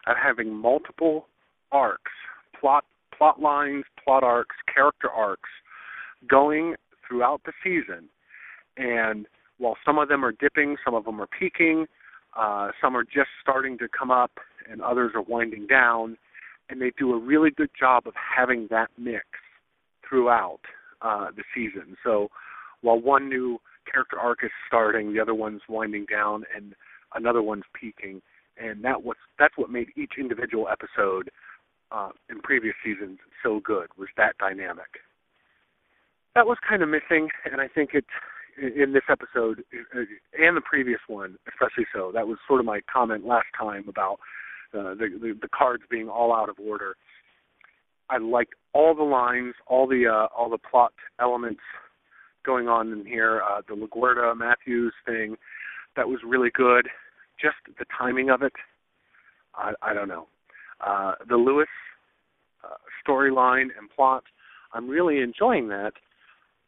[0.07, 1.27] at having multiple
[1.73, 2.12] arcs,
[2.59, 2.85] plot
[3.16, 5.49] plot lines, plot arcs, character arcs
[6.29, 6.75] going
[7.07, 8.09] throughout the season.
[8.77, 9.27] And
[9.59, 11.87] while some of them are dipping, some of them are peaking,
[12.39, 14.31] uh, some are just starting to come up,
[14.71, 16.16] and others are winding down.
[16.71, 19.25] And they do a really good job of having that mix
[20.09, 20.61] throughout
[21.03, 21.97] uh, the season.
[22.05, 22.29] So
[22.83, 23.59] while one new
[23.91, 26.74] character arc is starting, the other one's winding down, and
[27.14, 28.22] another one's peaking,
[28.57, 31.30] and that was that's what made each individual episode
[31.91, 35.01] uh, in previous seasons so good was that dynamic.
[36.34, 38.05] That was kind of missing, and I think it
[38.61, 39.62] in this episode
[40.36, 42.11] and the previous one, especially so.
[42.12, 44.18] That was sort of my comment last time about
[44.74, 46.97] uh, the, the the cards being all out of order.
[48.11, 51.61] I liked all the lines, all the uh, all the plot elements
[52.49, 53.42] going on in here.
[53.49, 55.36] Uh, the LaGuerta Matthews thing,
[55.96, 56.88] that was really good.
[57.38, 58.55] Just the timing of it,
[59.55, 60.26] I, I don't know.
[60.84, 61.68] Uh, the Lewis
[62.64, 64.24] uh, storyline and plot,
[64.72, 65.92] I'm really enjoying that.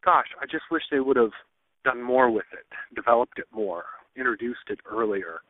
[0.05, 1.35] Gosh, I just wish they would have
[1.83, 5.41] done more with it, developed it more, introduced it earlier.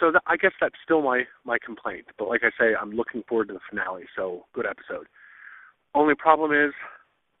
[0.00, 2.06] So th- I guess that's still my my complaint.
[2.18, 4.04] But like I say, I'm looking forward to the finale.
[4.16, 5.06] So good episode.
[5.94, 6.72] Only problem is,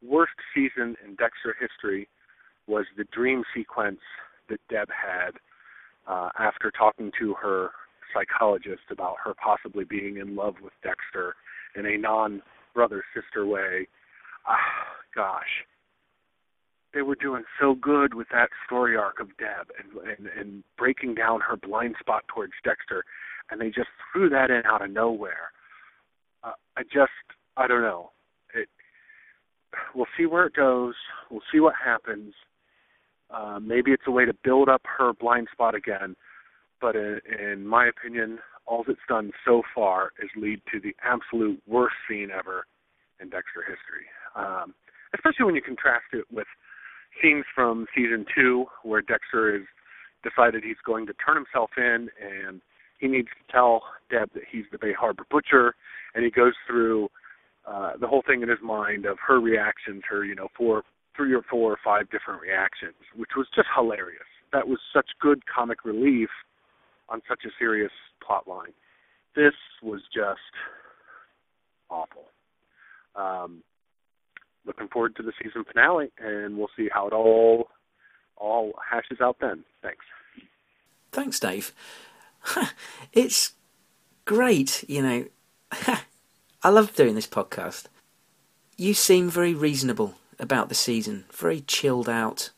[0.06, 2.08] worst season in Dexter history
[2.66, 4.00] was the dream sequence
[4.48, 5.32] that Deb had
[6.06, 7.70] uh, after talking to her
[8.14, 11.34] psychologist about her possibly being in love with Dexter
[11.76, 12.42] in a non
[12.74, 13.88] brother sister way.
[14.46, 14.56] Ah,
[15.14, 15.66] gosh,
[16.94, 21.14] they were doing so good with that story arc of Deb and, and and breaking
[21.14, 23.04] down her blind spot towards Dexter,
[23.50, 25.52] and they just threw that in out of nowhere.
[26.42, 27.12] Uh, I just
[27.56, 28.10] I don't know.
[29.94, 30.94] We'll see where it goes.
[31.30, 32.34] We'll see what happens.
[33.30, 36.16] Uh, maybe it's a way to build up her blind spot again,
[36.80, 41.60] but in, in my opinion, all it's done so far is lead to the absolute
[41.66, 42.66] worst scene ever
[43.20, 44.06] in Dexter history.
[44.36, 44.74] Um,
[45.14, 46.46] especially when you contrast it with
[47.22, 49.66] scenes from season two where Dexter has
[50.22, 52.60] decided he's going to turn himself in and
[52.98, 55.74] he needs to tell Deb that he's the Bay Harbor butcher,
[56.14, 57.08] and he goes through
[57.68, 60.82] uh, the whole thing in his mind of her reactions, her you know four,
[61.16, 64.22] three or four or five different reactions, which was just hilarious.
[64.52, 66.30] That was such good comic relief
[67.08, 67.92] on such a serious
[68.26, 68.72] plot line.
[69.36, 70.40] This was just
[71.90, 72.24] awful.
[73.14, 73.62] Um,
[74.66, 77.68] looking forward to the season finale, and we'll see how it all
[78.36, 79.64] all hashes out then.
[79.82, 80.04] Thanks.
[81.12, 81.72] Thanks, Dave.
[83.12, 83.52] it's
[84.24, 85.24] great, you know.
[86.62, 87.86] I love doing this podcast.
[88.76, 92.50] You seem very reasonable about the season, very chilled out,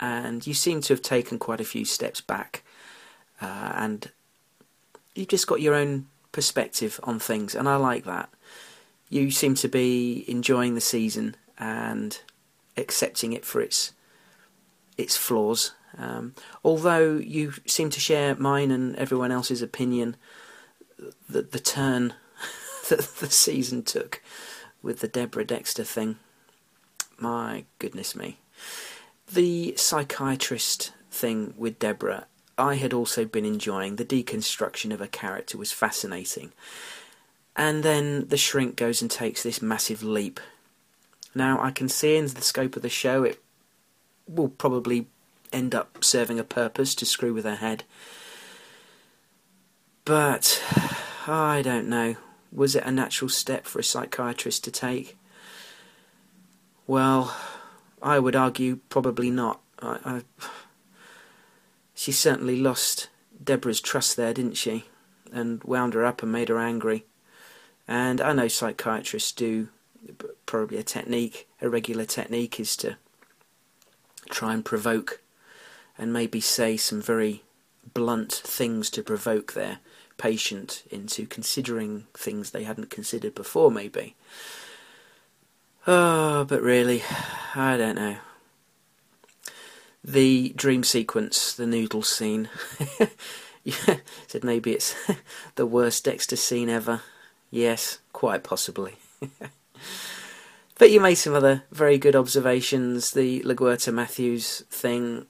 [0.00, 2.62] and you seem to have taken quite a few steps back.
[3.40, 4.10] Uh, and
[5.14, 8.30] you've just got your own perspective on things, and I like that
[9.08, 12.20] you seem to be enjoying the season and
[12.76, 13.92] accepting it for its
[14.96, 15.72] its flaws.
[15.96, 20.16] Um, although you seem to share mine and everyone else's opinion
[21.28, 22.14] that the turn
[22.88, 24.22] that the season took
[24.82, 26.16] with the Deborah Dexter thing.
[27.18, 28.38] My goodness me.
[29.32, 32.26] The psychiatrist thing with Deborah,
[32.56, 33.96] I had also been enjoying.
[33.96, 36.52] The deconstruction of a character was fascinating.
[37.56, 40.40] And then the shrink goes and takes this massive leap.
[41.34, 43.42] Now, I can see in the scope of the show it
[44.26, 45.06] will probably
[45.52, 47.84] end up serving a purpose to screw with her head.
[50.04, 50.62] But
[51.26, 52.16] I don't know.
[52.50, 55.16] Was it a natural step for a psychiatrist to take?
[56.86, 57.36] Well,
[58.02, 59.60] I would argue probably not.
[59.80, 60.48] I, I,
[61.94, 63.08] she certainly lost
[63.42, 64.84] Deborah's trust there, didn't she?
[65.32, 67.04] And wound her up and made her angry.
[67.86, 69.68] And I know psychiatrists do
[70.46, 72.96] probably a technique, a regular technique is to
[74.30, 75.20] try and provoke
[75.96, 77.42] and maybe say some very
[77.94, 79.78] blunt things to provoke their
[80.18, 84.14] patient into considering things they hadn't considered before, maybe.
[85.86, 87.02] Oh, but really,
[87.54, 88.16] I don't know.
[90.04, 92.50] The dream sequence, the noodle scene.
[93.64, 93.96] yeah,
[94.26, 94.94] said maybe it's
[95.54, 97.02] the worst Dexter scene ever.
[97.50, 98.96] Yes, quite possibly.
[100.78, 103.12] but you made some other very good observations.
[103.12, 105.26] The LaGuerta Matthews thing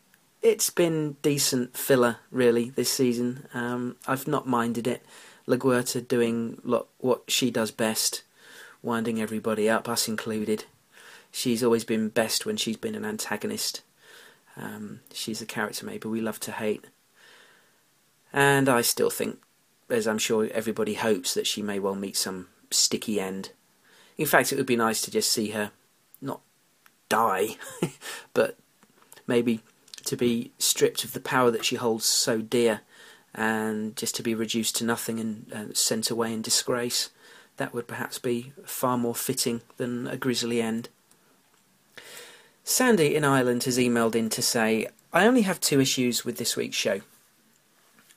[0.49, 3.47] it's been decent filler really this season.
[3.53, 5.05] Um, I've not minded it.
[5.47, 8.23] LaGuerta doing lo- what she does best,
[8.83, 10.65] winding everybody up, us included.
[11.31, 13.83] She's always been best when she's been an antagonist.
[14.57, 16.87] Um, she's a character maybe we love to hate.
[18.33, 19.39] And I still think,
[19.91, 23.51] as I'm sure everybody hopes, that she may well meet some sticky end.
[24.17, 25.73] In fact, it would be nice to just see her
[26.21, 26.41] not
[27.09, 27.57] die,
[28.35, 28.57] but
[29.27, 29.61] maybe
[30.09, 32.81] to be stripped of the power that she holds so dear
[33.35, 37.11] and just to be reduced to nothing and uh, sent away in disgrace.
[37.59, 40.89] That would perhaps be far more fitting than a grisly end.
[42.65, 46.57] Sandy in Ireland has emailed in to say, I only have two issues with this
[46.57, 47.01] week's show.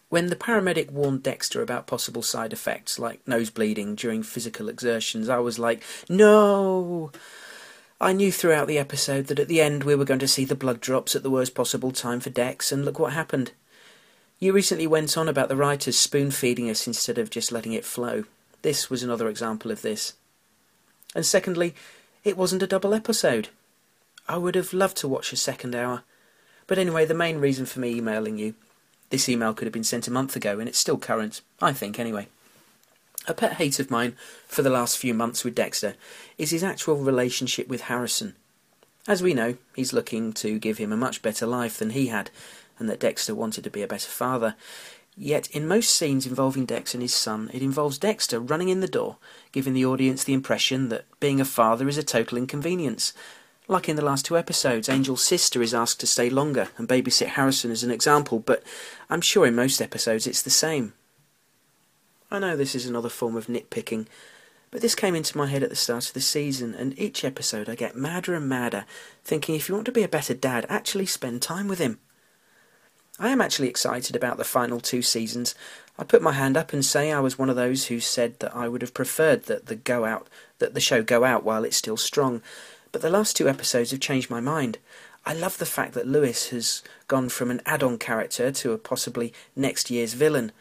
[0.10, 5.30] When the paramedic warned Dexter about possible side effects like nose bleeding during physical exertions,
[5.30, 7.12] I was like, no!
[8.02, 10.56] I knew throughout the episode that at the end we were going to see the
[10.56, 13.52] blood drops at the worst possible time for Dex, and look what happened.
[14.40, 17.86] You recently went on about the writers spoon feeding us instead of just letting it
[17.86, 18.24] flow.
[18.64, 20.14] This was another example of this.
[21.14, 21.76] And secondly,
[22.24, 23.50] it wasn't a double episode.
[24.28, 26.02] I would have loved to watch a second hour.
[26.66, 28.56] But anyway, the main reason for me emailing you
[29.12, 32.00] this email could have been sent a month ago, and it's still current, I think,
[32.00, 32.30] anyway.
[33.28, 34.16] A pet hate of mine
[34.48, 35.96] for the last few months with Dexter
[36.40, 38.36] is his actual relationship with Harrison.
[39.08, 42.32] As we know, he's looking to give him a much better life than he had,
[42.80, 44.56] and that Dexter wanted to be a better father.
[45.16, 48.88] Yet, in most scenes involving Dex and his son, it involves Dexter running in the
[48.88, 49.18] door,
[49.52, 53.14] giving the audience the impression that being a father is a total inconvenience.
[53.68, 57.28] Like in the last two episodes, Angel's sister is asked to stay longer and babysit
[57.28, 58.64] Harrison as an example, but
[59.10, 60.94] I'm sure in most episodes it's the same.
[62.32, 64.08] I know this is another form of nitpicking,
[64.72, 67.68] but this came into my head at the start of the season, and each episode
[67.68, 68.86] I get madder and madder,
[69.22, 72.00] thinking if you want to be a better dad, actually spend time with him.
[73.20, 75.56] I am actually excited about the final two seasons.
[76.00, 78.56] I put my hand up and say I was one of those who said that
[78.56, 80.28] I would have preferred that the go out
[80.60, 82.42] that the show go out while it's still strong.
[82.94, 84.78] But the last two episodes have changed my mind.
[85.26, 89.34] I love the fact that Lewis has gone from an add-on character to a possibly
[89.54, 90.54] next year's villain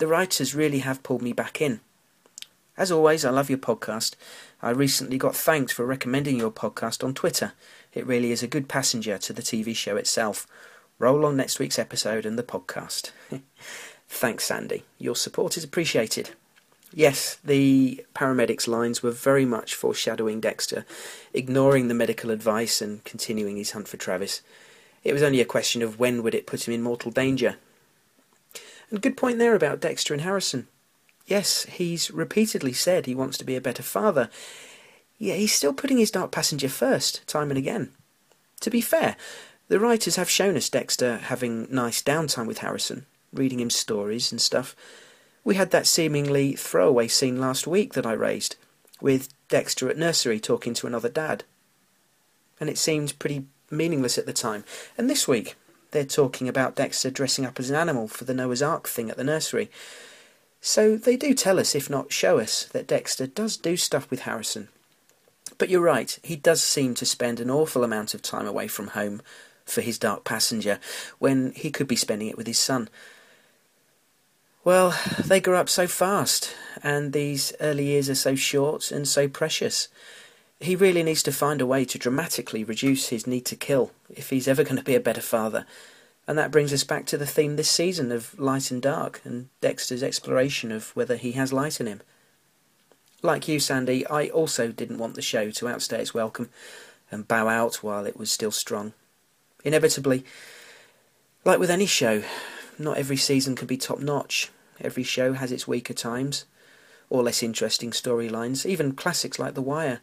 [0.00, 1.80] the writers really have pulled me back in.
[2.76, 4.14] As always, I love your podcast.
[4.62, 7.52] I recently got thanked for recommending your podcast on Twitter.
[7.92, 10.46] It really is a good passenger to the TV show itself.
[10.98, 13.10] Roll on next week's episode and the podcast.
[14.08, 14.84] Thanks, Sandy.
[14.98, 16.30] Your support is appreciated.
[16.94, 20.86] Yes, the paramedics' lines were very much foreshadowing Dexter,
[21.34, 24.40] ignoring the medical advice and continuing his hunt for Travis.
[25.04, 27.56] It was only a question of when would it put him in mortal danger,
[28.90, 30.66] and good point there about Dexter and Harrison.
[31.26, 34.30] Yes, he's repeatedly said he wants to be a better father,
[35.18, 37.90] yet he's still putting his dark passenger first, time and again.
[38.60, 39.16] To be fair,
[39.68, 44.40] the writers have shown us Dexter having nice downtime with Harrison, reading him stories and
[44.40, 44.74] stuff.
[45.44, 48.56] We had that seemingly throwaway scene last week that I raised,
[49.00, 51.44] with Dexter at nursery talking to another dad.
[52.58, 54.64] And it seemed pretty meaningless at the time.
[54.98, 55.54] And this week,
[55.90, 59.16] they're talking about Dexter dressing up as an animal for the Noah's Ark thing at
[59.16, 59.70] the nursery.
[60.60, 64.20] So they do tell us, if not show us, that Dexter does do stuff with
[64.20, 64.68] Harrison.
[65.58, 68.88] But you're right, he does seem to spend an awful amount of time away from
[68.88, 69.22] home
[69.64, 70.78] for his dark passenger,
[71.18, 72.88] when he could be spending it with his son.
[74.64, 79.28] Well, they grow up so fast, and these early years are so short and so
[79.28, 79.88] precious.
[80.60, 84.28] He really needs to find a way to dramatically reduce his need to kill if
[84.28, 85.64] he's ever going to be a better father.
[86.28, 89.48] And that brings us back to the theme this season of light and dark, and
[89.62, 92.02] Dexter's exploration of whether he has light in him.
[93.22, 96.50] Like you, Sandy, I also didn't want the show to outstay its welcome
[97.10, 98.92] and bow out while it was still strong.
[99.64, 100.24] Inevitably,
[101.44, 102.22] like with any show,
[102.78, 104.50] not every season can be top notch.
[104.80, 106.44] Every show has its weaker times,
[107.08, 110.00] or less interesting storylines, even classics like The Wire.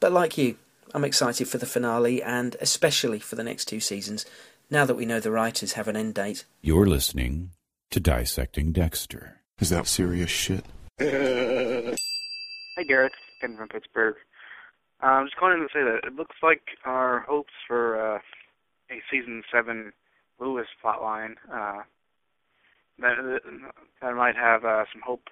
[0.00, 0.56] But like you,
[0.94, 4.26] I'm excited for the finale and especially for the next two seasons,
[4.70, 6.44] now that we know the writers have an end date.
[6.62, 7.50] You're listening
[7.90, 9.40] to Dissecting Dexter.
[9.60, 10.64] Is that serious shit?
[11.00, 13.12] Hi, Gareth.
[13.40, 14.16] Ken from Pittsburgh.
[15.02, 18.18] Uh, I'm just calling to say that it looks like our hopes for uh,
[18.90, 19.92] a season seven
[20.40, 21.82] Lewis plotline uh,
[22.98, 23.40] that
[24.00, 25.28] that might have uh, some hope,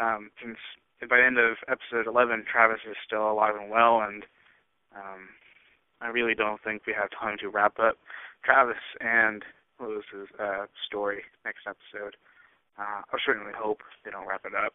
[0.00, 0.58] um, since
[1.00, 4.24] by the end of episode 11, Travis is still alive and well, and
[4.96, 5.28] um,
[6.00, 7.96] I really don't think we have time to wrap up
[8.44, 9.44] Travis and
[9.78, 12.16] Lewis's uh, story next episode.
[12.78, 14.72] Uh, I certainly hope they don't wrap it up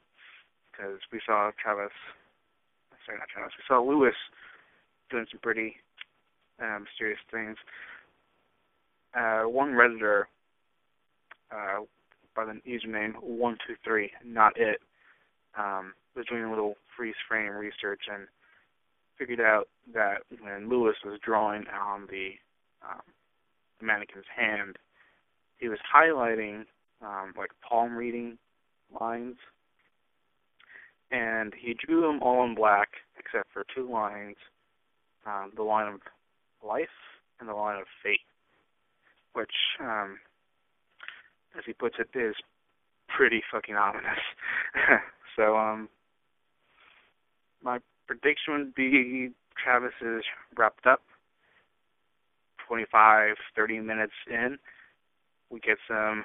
[0.71, 1.93] because we saw Travis,
[3.05, 4.15] sorry, not Travis, we saw Lewis
[5.09, 5.75] doing some pretty
[6.61, 7.57] um, mysterious things.
[9.17, 10.23] Uh, one redditor
[11.51, 11.81] uh,
[12.35, 14.79] by the username one two three, not it,
[15.57, 18.27] um, was doing a little freeze frame research and
[19.17, 22.31] figured out that when Lewis was drawing on the,
[22.83, 23.01] um,
[23.79, 24.77] the mannequin's hand,
[25.57, 26.65] he was highlighting
[27.01, 28.37] um, like palm reading
[28.99, 29.35] lines
[31.11, 34.37] and he drew them all in black except for two lines,
[35.25, 35.99] um, the line of
[36.65, 36.87] life
[37.39, 38.21] and the line of fate,
[39.33, 40.17] which, um,
[41.57, 42.35] as he puts it, is
[43.15, 44.19] pretty fucking ominous.
[45.35, 45.89] so, um,
[47.63, 50.23] my prediction would be Travis is
[50.57, 51.01] wrapped up.
[52.67, 54.57] 25, 30 minutes in,
[55.49, 56.23] we get some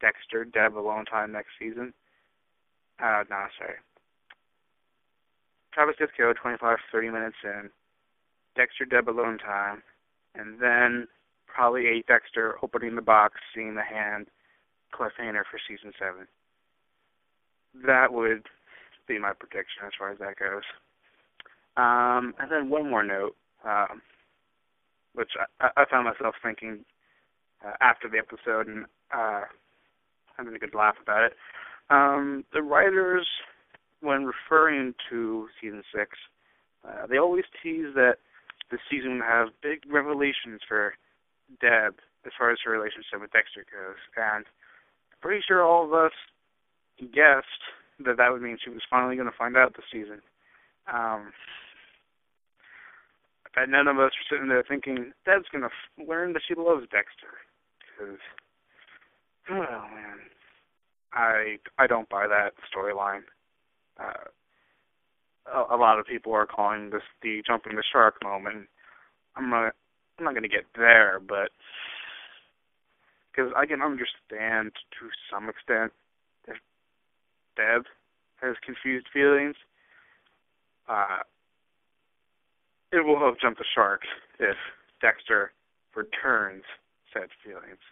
[0.00, 1.94] Dexter, Deb alone time next season.
[2.98, 3.78] Uh, no, sorry.
[5.72, 7.70] Travis gets killed 25, 30 minutes in.
[8.56, 9.82] Dexter Deb alone time,
[10.34, 11.06] and then
[11.46, 14.26] probably a Dexter opening the box, seeing the hand,
[14.92, 16.26] cliffhanger for season seven.
[17.86, 18.44] That would
[19.06, 20.62] be my prediction as far as that goes.
[21.76, 24.02] Um, and then one more note, um,
[25.14, 26.84] which I, I found myself thinking
[27.64, 29.42] uh, after the episode, and uh,
[30.36, 31.32] having a good laugh about it.
[31.90, 33.26] Um, the writers
[34.00, 36.10] when referring to season six,
[36.86, 38.16] uh, they always tease that
[38.70, 40.94] the season will have big revelations for
[41.60, 41.94] Deb
[42.26, 46.12] as far as her relationship with Dexter goes, and I'm pretty sure all of us
[47.06, 47.46] guessed
[48.04, 50.20] that that would mean she was finally going to find out this season.
[50.92, 51.32] Um,
[53.46, 56.42] I bet none of us were sitting there thinking Deb's going to f- learn that
[56.46, 57.38] she loves Dexter,
[57.80, 58.20] because,
[59.50, 60.18] oh man,
[61.12, 63.22] I I don't buy that storyline
[63.98, 64.30] uh,
[65.52, 68.68] a, a lot of people are calling this the jumping the shark moment.
[69.36, 69.74] I'm not
[70.18, 71.50] I'm not going to get there, but
[73.30, 75.92] because I can understand to some extent
[77.58, 77.84] Deb
[78.40, 79.56] has confused feelings.
[80.88, 81.18] Uh,
[82.92, 84.02] it will have jumped the shark
[84.38, 84.56] if
[85.02, 85.52] Dexter
[85.94, 86.62] returns
[87.12, 87.82] said feelings.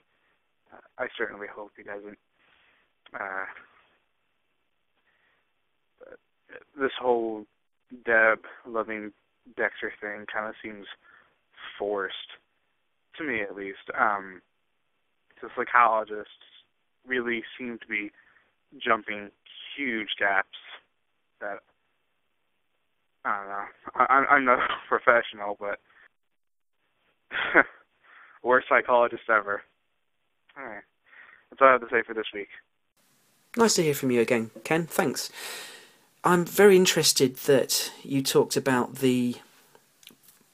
[0.73, 2.19] Uh, I certainly hope he doesn't.
[3.13, 3.47] Uh,
[6.81, 7.45] this whole
[8.05, 9.13] Deb loving
[9.57, 10.87] Dexter thing kind of seems
[11.79, 12.15] forced
[13.19, 13.91] to me, at least.
[13.99, 14.41] Um,
[15.43, 16.31] the psychologists
[17.07, 18.11] really seem to be
[18.83, 19.31] jumping
[19.77, 20.59] huge gaps
[21.41, 21.59] that
[23.25, 23.65] I don't know.
[23.95, 25.79] I, I'm not a professional, but
[28.43, 29.63] worst psychologist ever.
[30.57, 30.83] All right.
[31.51, 32.49] That's all I have to say for this week.
[33.57, 34.87] Nice to hear from you again, Ken.
[34.87, 35.31] Thanks.
[36.25, 39.37] I'm very interested that you talked about the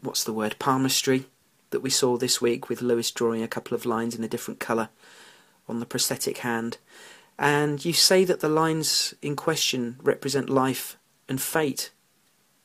[0.00, 1.26] what's the word palmistry
[1.70, 4.60] that we saw this week with Lewis drawing a couple of lines in a different
[4.60, 4.88] colour
[5.68, 6.78] on the prosthetic hand.
[7.42, 10.96] And you say that the lines in question represent life
[11.28, 11.90] and fate.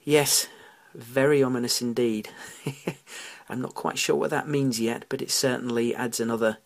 [0.03, 0.47] Yes,
[0.93, 2.29] very ominous indeed.
[3.49, 6.59] I'm not quite sure what that means yet, but it certainly adds another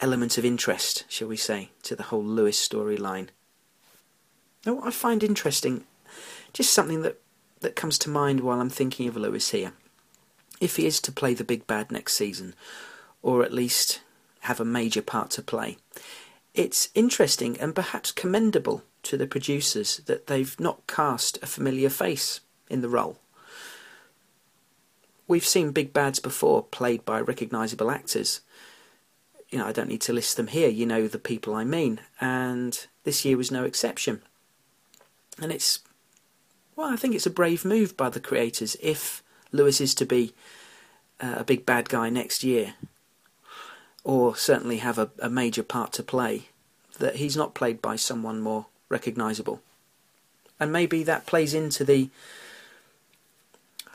[0.00, 3.28] element of interest, shall we say, to the whole Lewis storyline.
[4.66, 5.84] Now, what I find interesting,
[6.52, 7.20] just something that,
[7.60, 9.74] that comes to mind while I'm thinking of Lewis here,
[10.60, 12.56] if he is to play the big bad next season,
[13.22, 14.00] or at least
[14.40, 15.76] have a major part to play,
[16.56, 22.40] it's interesting and perhaps commendable to the producers that they've not cast a familiar face
[22.68, 23.18] in the role.
[25.28, 28.40] We've seen big bads before played by recognisable actors,
[29.50, 30.68] you know, I don't need to list them here.
[30.68, 34.22] You know the people I mean, and this year was no exception.
[35.40, 35.80] And it's,
[36.74, 40.34] well, I think it's a brave move by the creators if Lewis is to be
[41.20, 42.74] uh, a big bad guy next year,
[44.06, 46.44] or certainly have a, a major part to play,
[47.00, 49.60] that he's not played by someone more recognisable.
[50.60, 52.08] And maybe that plays into the,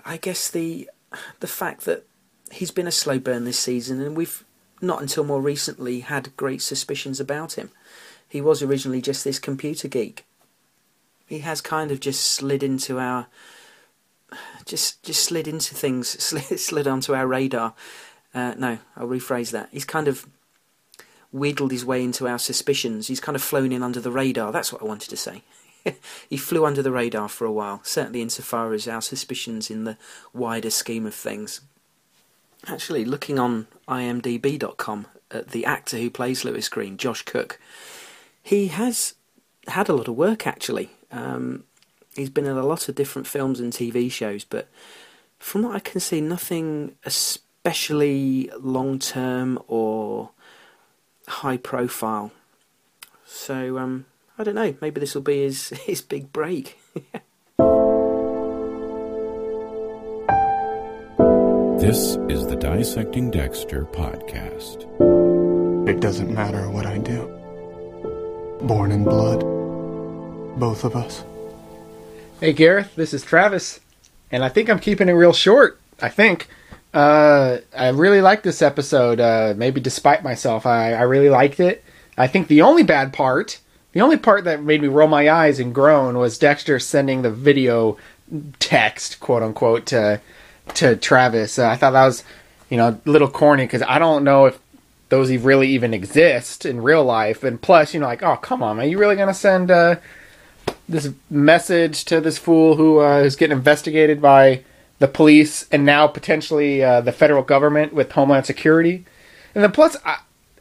[0.05, 0.89] I guess the,
[1.39, 2.03] the fact that
[2.51, 4.43] he's been a slow burn this season, and we've
[4.81, 7.71] not until more recently had great suspicions about him.
[8.27, 10.25] He was originally just this computer geek.
[11.25, 13.27] He has kind of just slid into our,
[14.65, 17.75] just just slid into things, slid, slid onto our radar.
[18.33, 19.69] Uh, no, I'll rephrase that.
[19.71, 20.25] He's kind of
[21.31, 23.07] wheedled his way into our suspicions.
[23.07, 24.51] He's kind of flown in under the radar.
[24.51, 25.43] That's what I wanted to say.
[26.29, 29.97] he flew under the radar for a while, certainly insofar as our suspicions in the
[30.33, 31.61] wider scheme of things.
[32.67, 37.59] Actually, looking on imdb.com at the actor who plays Lewis Green, Josh Cooke,
[38.43, 39.15] he has
[39.67, 40.91] had a lot of work actually.
[41.11, 41.63] Um,
[42.15, 44.67] he's been in a lot of different films and TV shows, but
[45.39, 47.47] from what I can see, nothing especially
[48.59, 50.31] long term or
[51.27, 52.31] high profile.
[53.25, 54.05] So um,
[54.37, 54.75] I don't know.
[54.81, 56.77] Maybe this will be his his big break.
[61.79, 64.85] This is the Dissecting Dexter podcast.
[65.89, 67.25] It doesn't matter what I do.
[68.61, 69.39] Born in blood.
[70.59, 71.23] Both of us.
[72.39, 73.79] Hey Gareth, this is Travis,
[74.31, 75.79] and I think I'm keeping it real short.
[76.01, 76.47] I think.
[76.93, 79.19] Uh, I really liked this episode.
[79.19, 81.83] Uh, maybe despite myself, I, I really liked it.
[82.17, 83.59] I think the only bad part,
[83.93, 87.31] the only part that made me roll my eyes and groan was Dexter sending the
[87.31, 87.97] video
[88.59, 90.21] text, quote unquote, to
[90.75, 91.57] to Travis.
[91.57, 92.23] Uh, I thought that was,
[92.69, 94.59] you know, a little corny because I don't know if
[95.09, 97.43] those really even exist in real life.
[97.43, 99.95] And plus, you know, like, oh come on, man, you really gonna send uh,
[100.87, 104.63] this message to this fool who uh, is getting investigated by
[105.01, 109.03] the police and now potentially uh, the federal government with Homeland Security?
[109.55, 110.19] And then plus, I,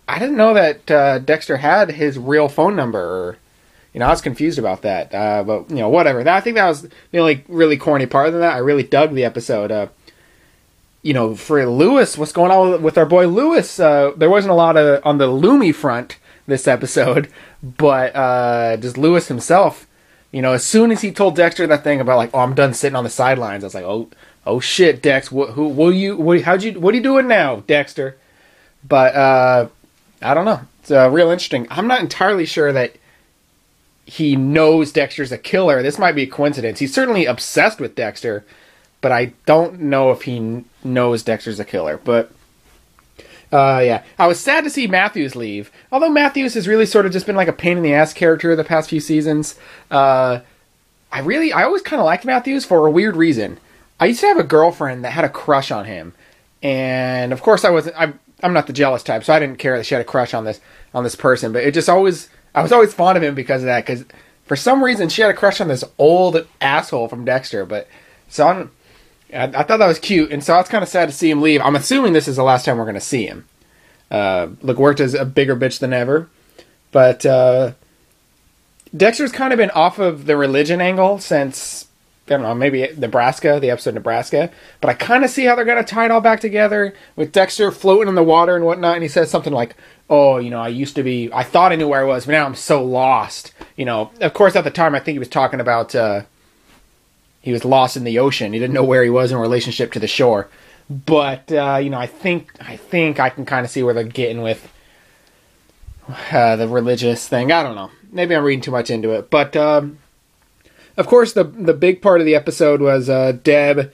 [0.09, 2.99] I didn't know that uh, Dexter had his real phone number.
[3.01, 3.36] Or,
[3.93, 5.14] you know, I was confused about that.
[5.14, 6.24] Uh, but you know, whatever.
[6.24, 8.55] That, I think that was the only really corny part of that.
[8.55, 9.70] I really dug the episode.
[9.70, 9.88] Uh,
[11.03, 13.78] you know, for Lewis, what's going on with, our boy Lewis?
[13.78, 16.16] Uh, there wasn't a lot of on the Loomy front
[16.47, 17.28] this episode,
[17.62, 19.86] but uh, just Lewis himself.
[20.32, 22.72] You know, as soon as he told Dexter that thing about like, oh, I'm done
[22.72, 24.09] sitting on the sidelines, I was like, oh,
[24.47, 27.61] oh shit, Dex, what, who, what you, what, how'd you, what are you doing now,
[27.66, 28.16] Dexter?
[28.86, 29.68] But uh,
[30.22, 30.61] I don't know.
[30.80, 31.66] It's uh, real interesting.
[31.70, 32.97] I'm not entirely sure that
[34.07, 35.82] he knows Dexter's a killer.
[35.82, 36.78] This might be a coincidence.
[36.78, 38.45] He's certainly obsessed with Dexter,
[39.01, 41.99] but I don't know if he knows Dexter's a killer.
[42.03, 42.32] But
[43.53, 45.70] uh, yeah, I was sad to see Matthews leave.
[45.93, 48.57] Although Matthews has really sort of just been like a pain in the ass character
[48.57, 49.57] the past few seasons.
[49.91, 50.41] Uh,
[51.12, 53.59] I really, I always kind of liked Matthews for a weird reason.
[54.01, 56.14] I used to have a girlfriend that had a crush on him,
[56.62, 57.96] and of course I wasn't.
[57.96, 60.32] I, I'm not the jealous type, so I didn't care that she had a crush
[60.32, 60.61] on this
[60.94, 61.53] on this person.
[61.53, 63.84] But it just always, I was always fond of him because of that.
[63.84, 64.07] Because
[64.46, 67.66] for some reason she had a crush on this old asshole from Dexter.
[67.66, 67.86] But
[68.28, 68.70] so I'm,
[69.32, 71.42] I, I thought that was cute, and so it's kind of sad to see him
[71.42, 71.61] leave.
[71.61, 73.46] I'm assuming this is the last time we're going to see him.
[74.11, 76.29] Uh, LaGuerta's a bigger bitch than ever,
[76.91, 77.72] but uh,
[78.96, 81.87] Dexter's kind of been off of the religion angle since
[82.30, 84.50] I don't know, maybe Nebraska, the episode Nebraska.
[84.80, 87.32] But I kind of see how they're going to tie it all back together with
[87.32, 88.94] Dexter floating in the water and whatnot.
[88.94, 89.74] And he says something like,
[90.08, 92.32] "Oh, you know, I used to be, I thought I knew where I was, but
[92.32, 95.28] now I'm so lost." You know, of course, at the time, I think he was
[95.28, 96.22] talking about uh,
[97.40, 98.52] he was lost in the ocean.
[98.52, 100.48] He didn't know where he was in relationship to the shore.
[100.88, 104.04] But uh, you know, I think I think I can kind of see where they're
[104.04, 104.72] getting with
[106.32, 107.50] uh, the religious thing.
[107.52, 107.90] I don't know.
[108.12, 109.98] Maybe I'm reading too much into it, but um,
[111.01, 113.93] of course, the the big part of the episode was uh, Deb.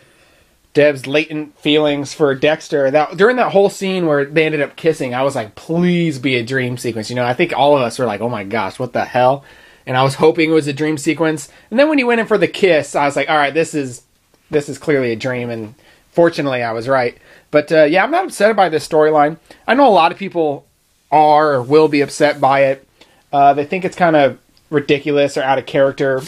[0.74, 2.90] Deb's latent feelings for Dexter.
[2.90, 6.36] That during that whole scene where they ended up kissing, I was like, "Please be
[6.36, 8.78] a dream sequence." You know, I think all of us were like, "Oh my gosh,
[8.78, 9.42] what the hell?"
[9.86, 11.48] And I was hoping it was a dream sequence.
[11.70, 13.72] And then when he went in for the kiss, I was like, "All right, this
[13.72, 14.02] is
[14.50, 15.74] this is clearly a dream." And
[16.10, 17.16] fortunately, I was right.
[17.50, 19.38] But uh, yeah, I'm not upset by this storyline.
[19.66, 20.66] I know a lot of people
[21.10, 22.86] are or will be upset by it.
[23.32, 24.38] Uh, they think it's kind of
[24.68, 26.20] ridiculous or out of character.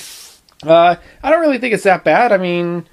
[0.64, 2.32] Uh, I don't really think it's that bad.
[2.32, 2.86] I mean,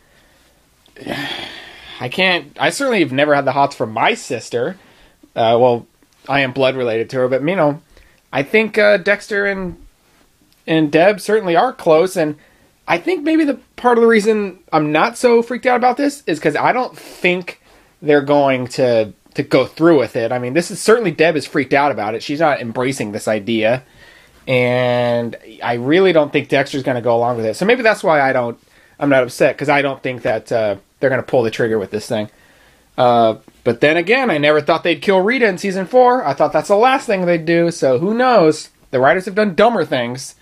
[1.99, 2.55] I can't.
[2.59, 4.77] I certainly have never had the hots for my sister.
[5.35, 5.87] Uh, well,
[6.27, 7.81] I am blood related to her, but you know,
[8.31, 9.77] I think uh, Dexter and
[10.67, 12.35] and Deb certainly are close, and
[12.87, 16.23] I think maybe the part of the reason I'm not so freaked out about this
[16.27, 17.61] is because I don't think
[18.01, 20.31] they're going to to go through with it.
[20.31, 22.23] I mean, this is certainly Deb is freaked out about it.
[22.23, 23.83] She's not embracing this idea,
[24.47, 27.55] and I really don't think Dexter's going to go along with it.
[27.55, 28.59] So maybe that's why I don't.
[28.99, 31.77] I'm not upset because I don't think that uh, they're going to pull the trigger
[31.77, 32.29] with this thing.
[32.97, 36.25] Uh, but then again, I never thought they'd kill Rita in season four.
[36.25, 37.71] I thought that's the last thing they'd do.
[37.71, 38.69] So who knows?
[38.91, 40.35] The writers have done dumber things.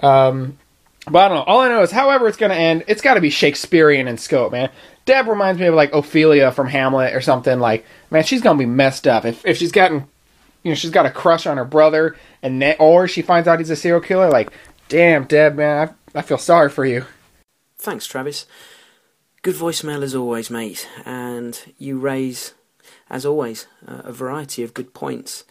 [0.00, 0.58] Um,
[1.06, 1.44] but I don't know.
[1.44, 4.18] All I know is, however it's going to end, it's got to be Shakespearean in
[4.18, 4.70] scope, man.
[5.06, 7.58] Deb reminds me of like Ophelia from Hamlet or something.
[7.58, 10.06] Like, man, she's going to be messed up if if she's gotten,
[10.62, 13.58] you know, she's got a crush on her brother, and ne- or she finds out
[13.58, 14.30] he's a serial killer.
[14.30, 14.50] Like,
[14.88, 17.04] damn, Deb, man, I, I feel sorry for you.
[17.78, 18.46] Thanks, Travis.
[19.42, 20.88] Good voicemail as always, mate.
[21.04, 22.54] And you raise,
[23.08, 25.44] as always, uh, a variety of good points.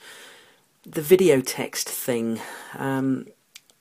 [0.83, 2.39] The video text thing.
[2.75, 3.27] Um,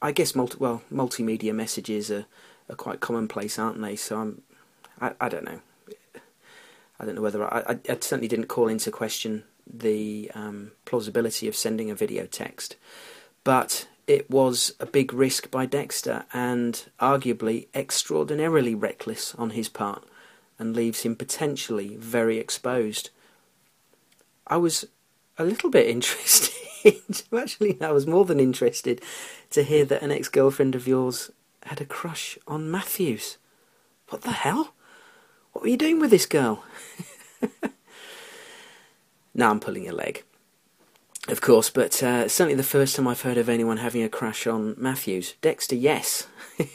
[0.03, 2.27] I guess multi well multimedia messages are,
[2.69, 3.97] are quite commonplace, aren't they?
[3.97, 4.43] So I'm
[5.01, 5.61] I, I don't know.
[6.99, 11.57] I don't know whether I, I certainly didn't call into question the um, plausibility of
[11.57, 12.77] sending a video text,
[13.45, 20.05] but it was a big risk by Dexter and arguably extraordinarily reckless on his part,
[20.59, 23.11] and leaves him potentially very exposed.
[24.47, 24.87] I was
[25.39, 26.53] a little bit interested.
[27.37, 29.03] Actually, I was more than interested
[29.51, 31.31] to hear that an ex girlfriend of yours
[31.65, 33.39] had a crush on Matthews.
[34.09, 34.73] What the hell?
[35.53, 36.63] What were you doing with this girl?
[39.37, 40.25] now I'm pulling a leg.
[41.29, 44.47] Of course, but uh, certainly the first time I've heard of anyone having a crash
[44.47, 45.35] on Matthews.
[45.41, 46.29] Dexter, yes.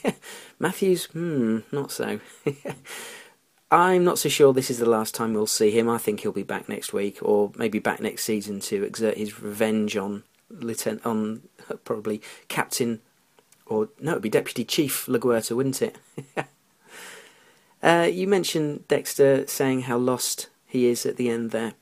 [0.59, 2.19] Matthews, hmm, not so.
[3.71, 5.89] I'm not so sure this is the last time we'll see him.
[5.89, 9.41] I think he'll be back next week, or maybe back next season to exert his
[9.41, 12.99] revenge on Lieutenant, on uh, probably Captain,
[13.65, 15.95] or no, it'd be Deputy Chief LaGuerta, wouldn't it?
[17.81, 21.75] uh, you mentioned Dexter saying how lost he is at the end there.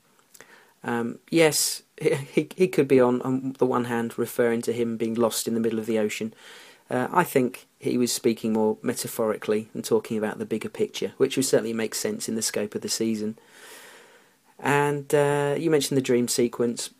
[0.82, 5.14] Um, yes, he he could be on on the one hand referring to him being
[5.14, 6.34] lost in the middle of the ocean.
[6.88, 11.36] Uh, I think he was speaking more metaphorically and talking about the bigger picture, which
[11.36, 13.38] would certainly make sense in the scope of the season.
[14.58, 16.90] And uh, you mentioned the dream sequence.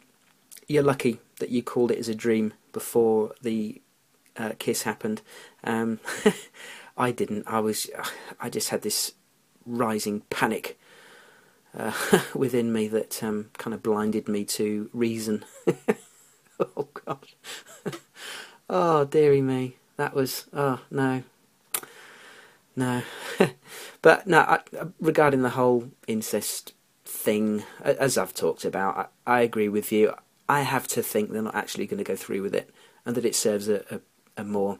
[0.69, 3.83] You're lucky that you called it as a dream before the
[4.37, 5.23] uh, kiss happened.
[5.65, 5.99] Um,
[6.97, 7.47] I didn't.
[7.47, 7.91] I was.
[8.41, 9.15] I just had this
[9.67, 10.79] rising panic
[11.77, 11.93] uh,
[12.35, 15.45] within me that um, kind of blinded me to reason.
[16.61, 17.27] oh God.
[18.71, 21.23] oh dearie me that was oh no,
[22.75, 23.03] no.
[24.03, 24.61] but no, I,
[24.99, 26.73] regarding the whole incest
[27.05, 30.15] thing, as I've talked about, I, I, agree with you.
[30.49, 32.71] I have to think they're not actually going to go through with it,
[33.05, 34.01] and that it serves a, a,
[34.39, 34.79] a more,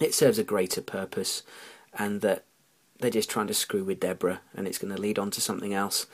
[0.00, 1.44] it serves a greater purpose,
[1.96, 2.44] and that
[3.00, 5.72] they're just trying to screw with Deborah, and it's going to lead on to something
[5.72, 6.06] else,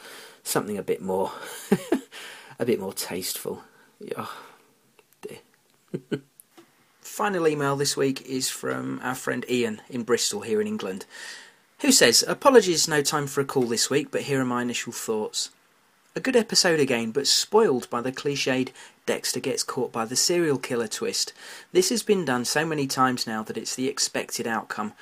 [0.42, 1.32] something a bit more,
[2.58, 3.62] a bit more tasteful.
[4.16, 4.36] Oh,
[5.22, 5.38] dear.
[7.00, 11.06] Final email this week is from our friend Ian in Bristol here in England,
[11.80, 14.92] who says, Apologies, no time for a call this week, but here are my initial
[14.92, 15.50] thoughts.
[16.16, 18.70] A good episode again, but spoiled by the cliched
[19.06, 21.32] Dexter gets caught by the serial killer twist.
[21.72, 24.92] This has been done so many times now that it's the expected outcome.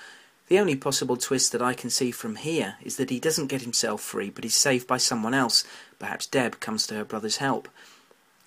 [0.48, 3.62] The only possible twist that I can see from here is that he doesn't get
[3.62, 5.64] himself free, but is saved by someone else.
[5.98, 7.68] Perhaps Deb comes to her brother's help.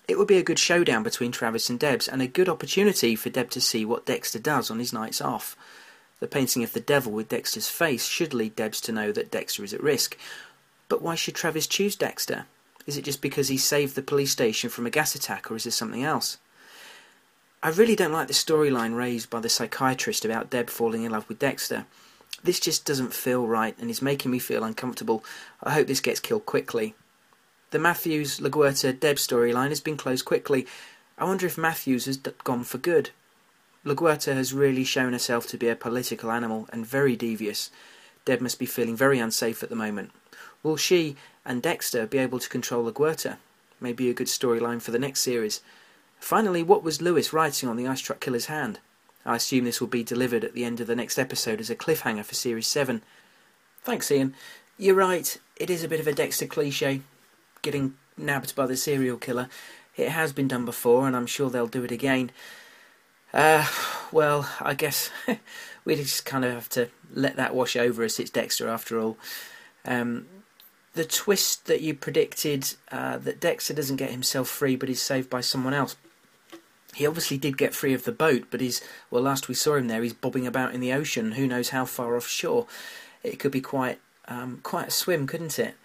[0.06, 3.30] It would be a good showdown between Travis and Debs, and a good opportunity for
[3.30, 5.56] Deb to see what Dexter does on his nights off.
[6.20, 9.64] The painting of the devil with Dexter's face should lead Debs to know that Dexter
[9.64, 10.16] is at risk.
[10.88, 12.46] But why should Travis choose Dexter?
[12.86, 15.64] Is it just because he saved the police station from a gas attack, or is
[15.64, 16.38] there something else?
[17.62, 21.28] I really don't like the storyline raised by the psychiatrist about Deb falling in love
[21.28, 21.86] with Dexter.
[22.44, 25.24] This just doesn't feel right and is making me feel uncomfortable.
[25.62, 26.94] I hope this gets killed quickly.
[27.70, 30.66] The Matthews LaGuerta Deb storyline has been closed quickly.
[31.18, 33.10] I wonder if Matthews has gone for good.
[33.84, 37.70] LaGuerta has really shown herself to be a political animal and very devious.
[38.24, 40.10] Deb must be feeling very unsafe at the moment.
[40.62, 43.38] Will she and Dexter be able to control LaGuerta?
[43.80, 45.60] Maybe a good storyline for the next series.
[46.18, 48.80] Finally, what was Lewis writing on the ice truck killer's hand?
[49.24, 51.76] I assume this will be delivered at the end of the next episode as a
[51.76, 53.02] cliffhanger for Series 7.
[53.82, 54.34] Thanks, Ian.
[54.78, 57.00] You're right, it is a bit of a Dexter cliche,
[57.62, 59.48] getting nabbed by the serial killer.
[59.96, 62.30] It has been done before, and I'm sure they'll do it again.
[63.32, 63.66] Uh,
[64.12, 65.10] well, I guess
[65.84, 68.20] we just kind of have to let that wash over us.
[68.20, 69.16] It's Dexter after all.
[69.84, 70.26] Um,
[70.94, 75.30] the twist that you predicted uh, that Dexter doesn't get himself free but is saved
[75.30, 75.96] by someone else.
[76.96, 79.22] He obviously did get free of the boat, but he's well.
[79.22, 81.32] Last we saw him there, he's bobbing about in the ocean.
[81.32, 82.66] Who knows how far offshore?
[83.22, 85.76] It could be quite um, quite a swim, couldn't it?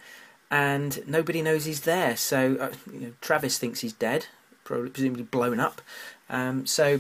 [0.52, 2.16] and nobody knows he's there.
[2.18, 4.28] So uh, you know, Travis thinks he's dead,
[4.66, 5.82] probably presumably blown up.
[6.30, 7.00] Um, so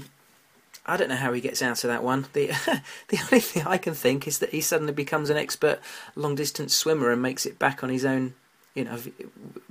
[0.86, 2.28] I don't know how he gets out of that one.
[2.34, 2.48] The
[3.10, 5.80] the only thing I can think is that he suddenly becomes an expert
[6.16, 8.34] long distance swimmer and makes it back on his own,
[8.74, 8.98] you know,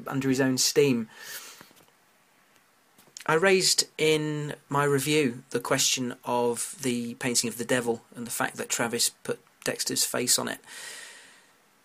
[0.07, 1.09] under his own steam.
[3.27, 8.31] I raised in my review the question of the painting of the devil and the
[8.31, 10.59] fact that Travis put Dexter's face on it.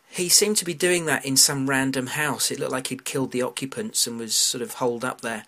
[0.10, 2.50] He seemed to be doing that in some random house.
[2.50, 5.44] It looked like he'd killed the occupants and was sort of holed up there.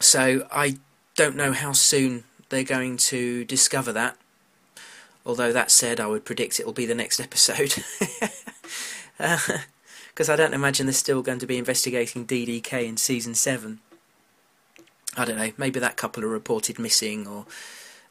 [0.00, 0.78] So I
[1.14, 4.16] don't know how soon they're going to discover that.
[5.26, 7.74] Although that said, I would predict it will be the next episode.
[9.18, 13.80] Because uh, I don't imagine they're still going to be investigating DDK in season 7.
[15.16, 17.46] I don't know, maybe that couple are reported missing, or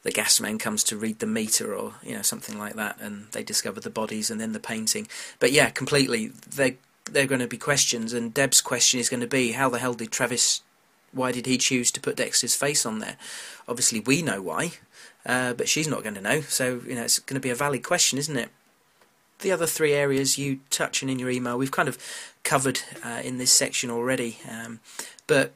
[0.03, 3.27] the gas man comes to read the meter, or you know something like that, and
[3.31, 5.07] they discover the bodies and then the painting.
[5.39, 9.27] But yeah, completely, they they're going to be questions, and Deb's question is going to
[9.27, 10.61] be, how the hell did Travis?
[11.11, 13.17] Why did he choose to put Dexter's face on there?
[13.67, 14.71] Obviously, we know why,
[15.25, 16.41] uh, but she's not going to know.
[16.41, 18.49] So you know, it's going to be a valid question, isn't it?
[19.39, 21.97] The other three areas you touch on in your email, we've kind of
[22.43, 24.79] covered uh, in this section already, um,
[25.27, 25.53] but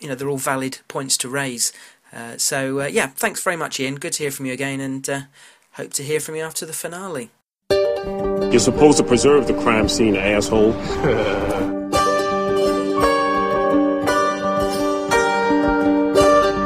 [0.00, 1.72] you know they're all valid points to raise.
[2.12, 3.96] Uh, so uh, yeah, thanks very much, Ian.
[3.96, 5.20] Good to hear from you again, and uh,
[5.72, 7.30] hope to hear from you after the finale.
[7.70, 10.72] You're supposed to preserve the crime scene, asshole.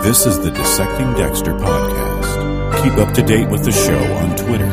[0.02, 2.82] this is the Dissecting Dexter podcast.
[2.82, 4.70] Keep up to date with the show on Twitter.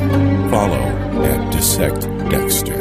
[0.49, 2.80] Follow at Dissect Dexter.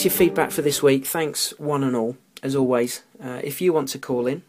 [0.00, 1.04] That's your feedback for this week.
[1.04, 3.02] Thanks, one and all, as always.
[3.22, 4.44] Uh, if you want to call in,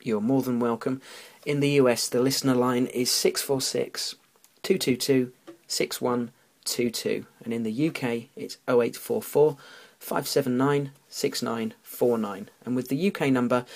[0.00, 1.02] you're more than welcome.
[1.44, 4.14] In the US, the listener line is 646
[4.62, 5.30] 222
[5.66, 7.26] 6122.
[7.44, 9.58] And in the UK, it's 0844
[9.98, 12.48] 579 6949.
[12.64, 13.66] And with the UK number,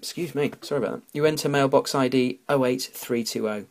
[0.00, 3.68] excuse me, sorry about that, you enter mailbox ID 08320.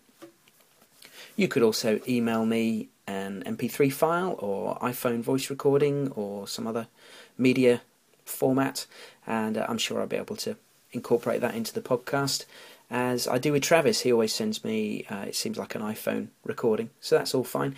[1.36, 6.88] You could also email me an MP3 file or iPhone voice recording or some other
[7.38, 7.82] media
[8.26, 8.86] format,
[9.28, 10.56] and uh, I'm sure I'll be able to
[10.92, 12.46] incorporate that into the podcast.
[12.90, 16.28] As I do with Travis, he always sends me, uh, it seems like an iPhone
[16.44, 17.76] recording, so that's all fine.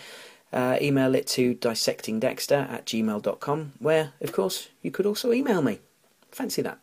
[0.52, 5.80] Uh, email it to dissectingdexter at gmail.com, where, of course, you could also email me.
[6.32, 6.80] Fancy that.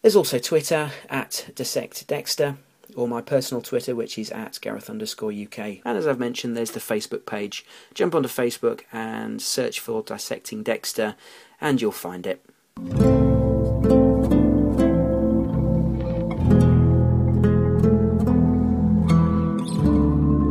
[0.00, 2.56] There's also Twitter at dissectdexter,
[2.96, 5.80] or my personal Twitter, which is at Gareth underscore UK.
[5.84, 7.64] And as I've mentioned, there's the Facebook page.
[7.94, 11.16] Jump onto Facebook and search for Dissecting Dexter,
[11.60, 12.44] and you'll find it.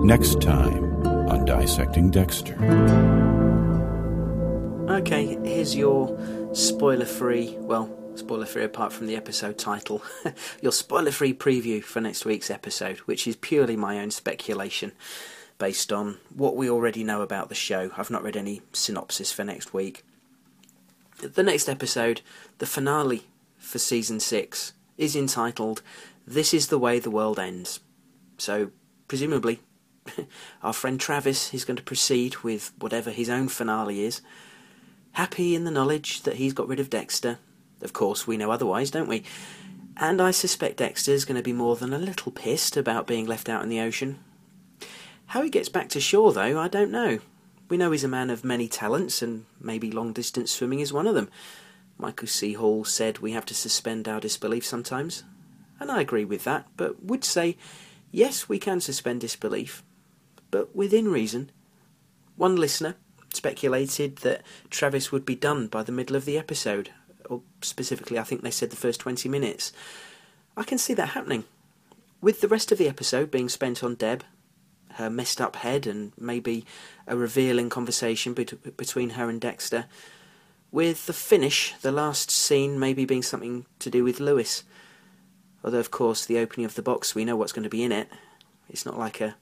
[0.05, 2.55] Next time on Dissecting Dexter.
[4.89, 6.17] Okay, here's your
[6.53, 10.03] spoiler free, well, spoiler free apart from the episode title,
[10.61, 14.91] your spoiler free preview for next week's episode, which is purely my own speculation
[15.57, 17.91] based on what we already know about the show.
[17.95, 20.03] I've not read any synopsis for next week.
[21.19, 22.21] The next episode,
[22.57, 23.27] the finale
[23.57, 25.81] for season 6, is entitled
[26.25, 27.79] This is the Way the World Ends.
[28.37, 28.71] So,
[29.07, 29.59] presumably,
[30.63, 34.21] our friend Travis is going to proceed with whatever his own finale is.
[35.11, 37.37] Happy in the knowledge that he's got rid of Dexter
[37.81, 39.23] of course, we know otherwise, don't we?
[39.97, 43.49] And I suspect Dexter's going to be more than a little pissed about being left
[43.49, 44.19] out in the ocean.
[45.27, 47.19] How he gets back to shore, though, I don't know.
[47.69, 51.07] We know he's a man of many talents, and maybe long distance swimming is one
[51.07, 51.29] of them.
[51.97, 52.53] Michael C.
[52.53, 55.23] Hall said we have to suspend our disbelief sometimes,
[55.79, 57.57] and I agree with that, but would say
[58.11, 59.83] yes, we can suspend disbelief,
[60.49, 61.51] but within reason.
[62.35, 62.95] One listener
[63.33, 66.89] speculated that Travis would be done by the middle of the episode,
[67.31, 69.71] or specifically, I think they said the first 20 minutes.
[70.57, 71.45] I can see that happening.
[72.19, 74.25] With the rest of the episode being spent on Deb,
[74.95, 76.65] her messed up head, and maybe
[77.07, 79.85] a revealing conversation bet- between her and Dexter,
[80.71, 84.63] with the finish, the last scene, maybe being something to do with Lewis.
[85.63, 87.93] Although, of course, the opening of the box, we know what's going to be in
[87.93, 88.09] it.
[88.69, 89.35] It's not like a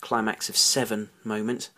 [0.00, 1.70] climax of seven moment.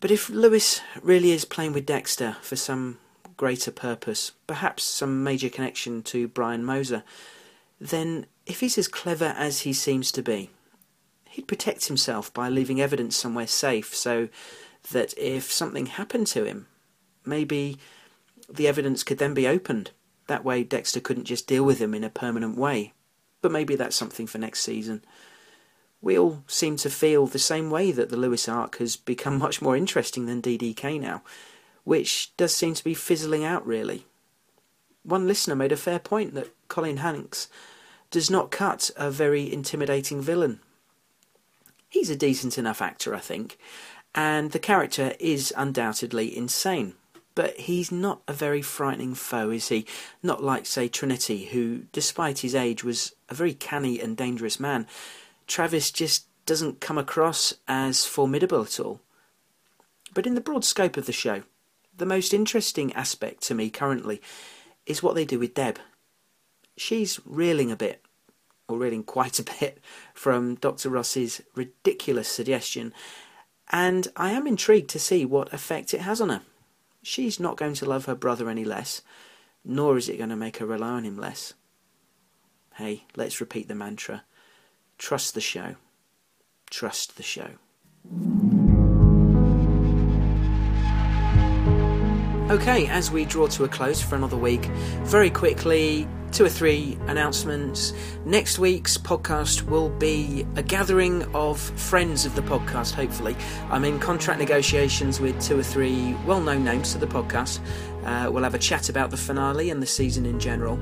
[0.00, 2.98] But if Lewis really is playing with Dexter for some
[3.42, 7.02] greater purpose, perhaps some major connection to Brian Moser,
[7.80, 10.48] then if he's as clever as he seems to be,
[11.28, 14.28] he'd protect himself by leaving evidence somewhere safe so
[14.92, 16.68] that if something happened to him,
[17.24, 17.78] maybe
[18.48, 19.90] the evidence could then be opened.
[20.28, 22.92] That way, Dexter couldn't just deal with him in a permanent way.
[23.40, 25.04] But maybe that's something for next season.
[26.00, 29.60] We all seem to feel the same way that the Lewis arc has become much
[29.60, 31.24] more interesting than DDK now,
[31.84, 34.06] which does seem to be fizzling out really.
[35.02, 37.48] One listener made a fair point that Colin Hanks
[38.10, 40.60] does not cut a very intimidating villain.
[41.88, 43.58] He's a decent enough actor, I think,
[44.14, 46.94] and the character is undoubtedly insane.
[47.34, 49.86] But he's not a very frightening foe, is he?
[50.22, 54.86] Not like, say, Trinity, who, despite his age, was a very canny and dangerous man.
[55.46, 59.00] Travis just doesn't come across as formidable at all.
[60.12, 61.42] But in the broad scope of the show,
[62.02, 64.20] the most interesting aspect to me currently
[64.86, 65.78] is what they do with Deb.
[66.76, 68.04] She's reeling a bit,
[68.66, 69.78] or reeling quite a bit,
[70.12, 70.90] from Dr.
[70.90, 72.92] Ross's ridiculous suggestion,
[73.70, 76.42] and I am intrigued to see what effect it has on her.
[77.04, 79.02] She's not going to love her brother any less,
[79.64, 81.54] nor is it going to make her rely on him less.
[82.74, 84.24] Hey, let's repeat the mantra
[84.98, 85.76] trust the show.
[86.68, 87.50] Trust the show.
[92.50, 94.64] Okay, as we draw to a close for another week,
[95.04, 97.92] very quickly, two or three announcements.
[98.24, 103.36] Next week's podcast will be a gathering of friends of the podcast, hopefully.
[103.70, 107.60] I'm in contract negotiations with two or three well known names to the podcast.
[108.04, 110.80] Uh, we'll have a chat about the finale and the season in general.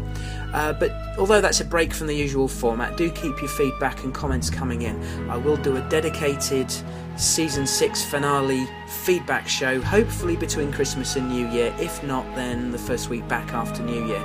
[0.54, 4.14] Uh, but although that's a break from the usual format, do keep your feedback and
[4.14, 5.02] comments coming in.
[5.28, 6.72] I will do a dedicated
[7.16, 11.74] season 6 finale feedback show, hopefully between Christmas and New Year.
[11.78, 14.24] If not, then the first week back after New Year.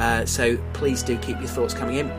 [0.00, 2.10] Uh, so please do keep your thoughts coming in.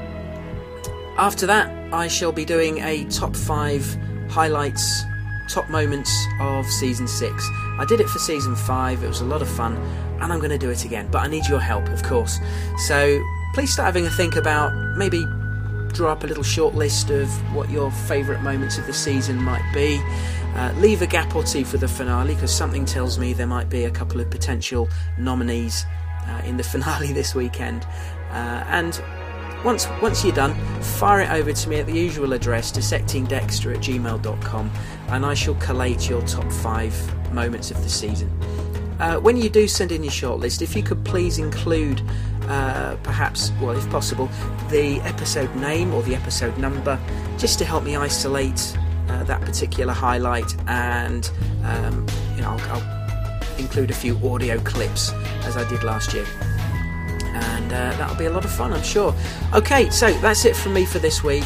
[1.18, 3.84] After that, I shall be doing a top five
[4.30, 5.03] highlights,
[5.49, 7.45] top moments of season six.
[7.80, 9.76] I did it for season five, it was a lot of fun,
[10.22, 11.10] and I'm going to do it again.
[11.12, 12.40] But I need your help, of course.
[12.88, 13.22] So
[13.53, 15.26] please start having a think about maybe
[15.94, 19.68] draw up a little short list of what your favourite moments of the season might
[19.74, 19.99] be.
[20.56, 23.70] Uh, leave a gap or two for the finale because something tells me there might
[23.70, 24.88] be a couple of potential
[25.18, 25.86] nominees
[26.27, 27.85] uh, in the finale this weekend.
[28.31, 29.02] Uh, and
[29.64, 33.81] once once you're done, fire it over to me at the usual address, dissectingdexter at
[33.81, 34.72] gmail.com,
[35.10, 36.93] and I shall collate your top five
[37.34, 38.30] moments of the season.
[38.99, 42.02] Uh, when you do send in your shortlist, if you could please include,
[42.43, 44.30] uh, perhaps, well, if possible,
[44.69, 46.99] the episode name or the episode number,
[47.38, 48.77] just to help me isolate
[49.10, 51.31] uh, that particular highlight, and
[51.64, 53.01] um, you know, I'll, I'll
[53.62, 55.12] include a few audio clips
[55.46, 56.26] as I did last year.
[57.34, 59.16] And uh, that'll be a lot of fun, I'm sure.
[59.54, 61.46] Okay, so that's it from me for this week.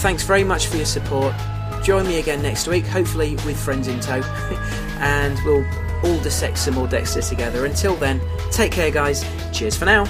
[0.00, 1.34] Thanks very much for your support.
[1.82, 4.20] Join me again next week, hopefully with friends in tow,
[5.00, 5.66] and we'll
[6.04, 7.66] all dissect some more Dexter together.
[7.66, 8.20] Until then,
[8.50, 9.24] take care, guys.
[9.52, 10.06] Cheers for now.